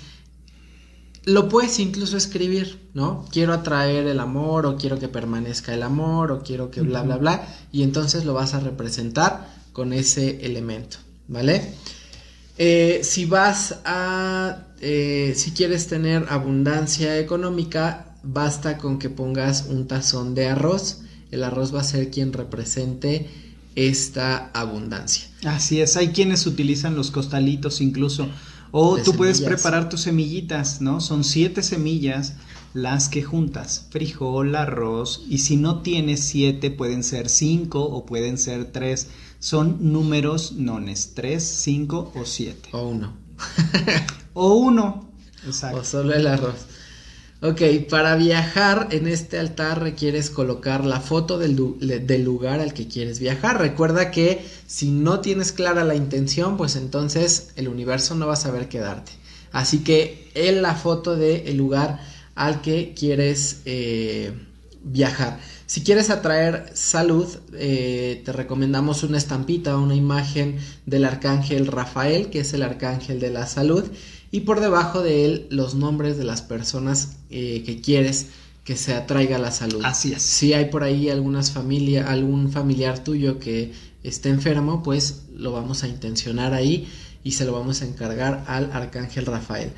[1.23, 3.25] lo puedes incluso escribir, ¿no?
[3.31, 7.17] Quiero atraer el amor o quiero que permanezca el amor o quiero que bla, bla,
[7.17, 7.47] bla.
[7.71, 10.97] Y entonces lo vas a representar con ese elemento,
[11.27, 11.75] ¿vale?
[12.57, 19.87] Eh, si vas a, eh, si quieres tener abundancia económica, basta con que pongas un
[19.87, 21.01] tazón de arroz.
[21.29, 23.29] El arroz va a ser quien represente
[23.75, 25.27] esta abundancia.
[25.45, 28.27] Así es, hay quienes utilizan los costalitos incluso
[28.71, 31.01] o tú puedes preparar tus semillitas, ¿no?
[31.01, 32.33] Son siete semillas
[32.73, 38.37] las que juntas, frijol, arroz, y si no tienes siete, pueden ser cinco o pueden
[38.37, 39.07] ser tres.
[39.39, 42.69] Son números nones, tres, cinco o siete.
[42.71, 43.13] O uno.
[44.33, 45.09] o uno,
[45.45, 45.79] exacto.
[45.79, 46.55] O solo el arroz.
[47.43, 53.19] Ok, para viajar en este altar requieres colocar la foto del, lugar al que quieres
[53.19, 53.59] viajar.
[53.59, 58.35] Recuerda que si no tienes clara la intención, pues entonces el universo no va a
[58.35, 59.13] saber qué darte.
[59.51, 61.99] Así que en la foto del lugar
[62.35, 64.33] al que quieres eh,
[64.83, 65.39] viajar.
[65.65, 72.41] Si quieres atraer salud, eh, te recomendamos una estampita, una imagen del arcángel Rafael, que
[72.41, 73.85] es el arcángel de la salud
[74.31, 78.27] y por debajo de él los nombres de las personas eh, que quieres
[78.63, 79.81] que se atraiga la salud.
[79.83, 80.21] Así es.
[80.21, 83.73] Si hay por ahí algunas familia, algún familiar tuyo que
[84.03, 86.87] esté enfermo, pues lo vamos a intencionar ahí
[87.23, 89.71] y se lo vamos a encargar al arcángel Rafael.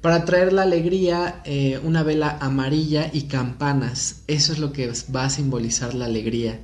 [0.00, 4.22] Para traer la alegría, eh, una vela amarilla y campanas.
[4.26, 6.60] Eso es lo que va a simbolizar la alegría.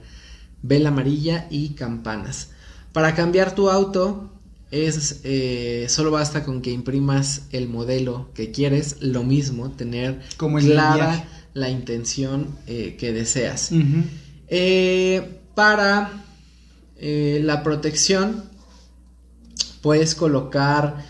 [0.62, 2.50] Vela amarilla y campanas.
[2.92, 4.30] Para cambiar tu auto,
[4.70, 10.58] es eh, solo basta con que imprimas el modelo que quieres, lo mismo, tener Como
[10.58, 13.70] clara la intención eh, que deseas.
[14.48, 16.22] Eh, para
[16.98, 18.44] la protección,
[19.82, 21.04] puedes colocar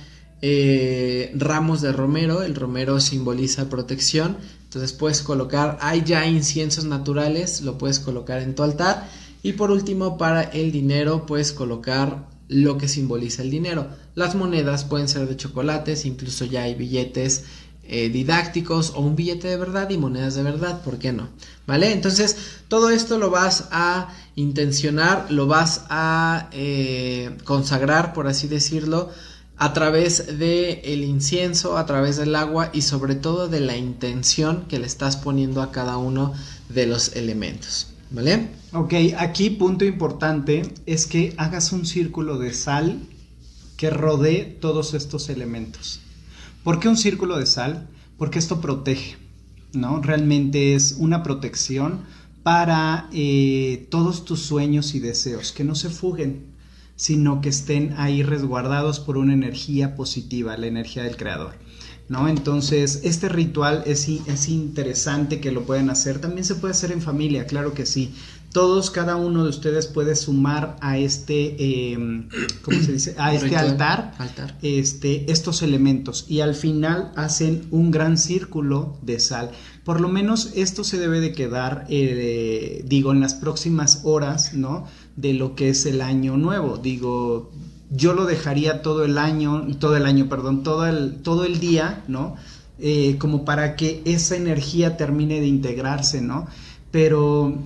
[1.35, 7.79] ramos de romero, el romero simboliza protección, entonces puedes colocar, hay ya inciensos naturales, lo
[7.79, 9.09] puedes colocar en tu altar.
[9.43, 13.89] Y por último, para el dinero, puedes colocar lo que simboliza el dinero.
[14.15, 17.45] Las monedas pueden ser de chocolates, incluso ya hay billetes
[17.89, 21.29] eh, didácticos o un billete de verdad y monedas de verdad, ¿por qué no?
[21.69, 21.93] ¿Vale?
[21.93, 22.37] Entonces,
[22.67, 29.11] todo esto lo vas a intencionar, lo vas a eh, consagrar, por así decirlo,
[29.57, 34.65] a través del el incienso, a través del agua y sobre todo de la intención
[34.69, 36.35] que le estás poniendo a cada uno
[36.69, 37.96] de los elementos.
[38.11, 38.49] ¿Vale?
[38.73, 43.01] Ok, aquí punto importante es que hagas un círculo de sal
[43.77, 46.01] que rodee todos estos elementos.
[46.63, 47.89] ¿Por qué un círculo de sal?
[48.17, 49.17] Porque esto protege,
[49.73, 50.01] ¿no?
[50.01, 52.01] Realmente es una protección
[52.43, 56.47] para eh, todos tus sueños y deseos, que no se fuguen,
[56.95, 61.55] sino que estén ahí resguardados por una energía positiva, la energía del creador.
[62.09, 62.29] ¿No?
[62.29, 66.21] Entonces, este ritual es, es interesante que lo pueden hacer.
[66.21, 68.15] También se puede hacer en familia, claro que sí.
[68.53, 72.29] Todos, cada uno de ustedes puede sumar a este, em,
[72.63, 73.15] ¿cómo se dice?
[73.19, 74.15] A este altar,
[74.63, 79.51] Este, estos elementos y al final hacen un gran círculo de sal.
[79.85, 84.87] Por lo menos esto se debe de quedar, eh, digo, en las próximas horas, ¿no?
[85.17, 86.79] De lo que es el año nuevo.
[86.79, 87.53] Digo,
[87.91, 92.05] yo lo dejaría todo el año, todo el año, perdón, todo el, todo el día,
[92.09, 92.37] ¿no?
[92.79, 96.47] Eh, como para que esa energía termine de integrarse, ¿no?
[96.91, 97.59] Pero,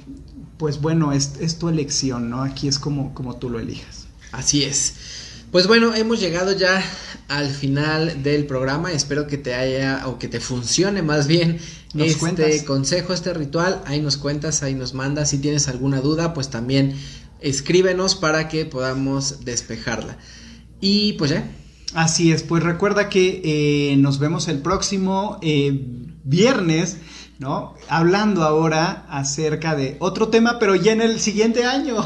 [0.56, 2.42] pues bueno, es, es tu elección, ¿no?
[2.42, 4.06] Aquí es como, como tú lo elijas.
[4.32, 4.94] Así es.
[5.50, 6.80] Pues bueno, hemos llegado ya
[7.26, 8.92] al final del programa.
[8.92, 11.58] Espero que te haya o que te funcione más bien
[11.98, 13.82] este consejo, este ritual.
[13.86, 15.30] Ahí nos cuentas, ahí nos mandas.
[15.30, 16.94] Si tienes alguna duda, pues también
[17.41, 20.18] escríbenos para que podamos despejarla.
[20.80, 21.51] Y pues ya.
[21.95, 25.86] Así es, pues recuerda que eh, nos vemos el próximo eh,
[26.22, 26.99] viernes,
[27.41, 27.74] ¿no?
[27.88, 31.97] Hablando ahora acerca de otro tema, pero ya en el siguiente año.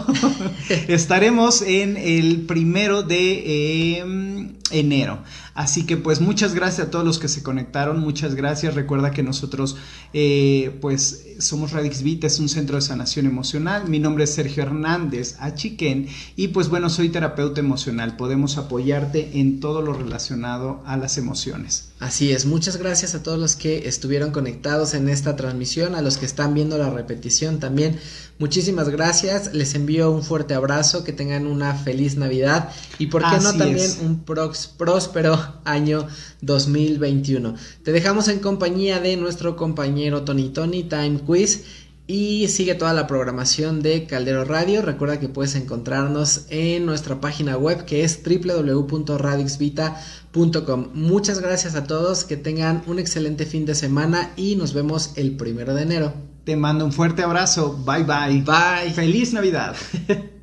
[0.88, 5.22] Estaremos en el primero de em, enero.
[5.54, 8.74] Así que pues muchas gracias a todos los que se conectaron, muchas gracias.
[8.74, 9.76] Recuerda que nosotros
[10.12, 13.88] eh, pues somos Radix Vita, es un centro de sanación emocional.
[13.88, 18.16] Mi nombre es Sergio Hernández Achiquén y pues bueno, soy terapeuta emocional.
[18.16, 21.90] Podemos apoyarte en todo lo relacionado a las emociones.
[22.00, 26.18] Así es, muchas gracias a todos los que estuvieron conectados en esta transmisión, a los
[26.18, 27.98] que están viendo la repetición también.
[28.38, 33.38] Muchísimas gracias, les envío un fuerte abrazo, que tengan una feliz Navidad y por qué
[33.40, 36.08] no también un próspero año
[36.40, 37.54] 2021.
[37.84, 41.62] Te dejamos en compañía de nuestro compañero Tony Tony Time Quiz
[42.08, 44.82] y sigue toda la programación de Caldero Radio.
[44.82, 50.88] Recuerda que puedes encontrarnos en nuestra página web que es www.radixvita.com.
[50.92, 55.36] Muchas gracias a todos, que tengan un excelente fin de semana y nos vemos el
[55.36, 56.33] primero de enero.
[56.44, 57.76] Te mando un fuerte abrazo.
[57.84, 58.42] Bye bye.
[58.42, 58.92] Bye.
[58.94, 59.76] Feliz Navidad.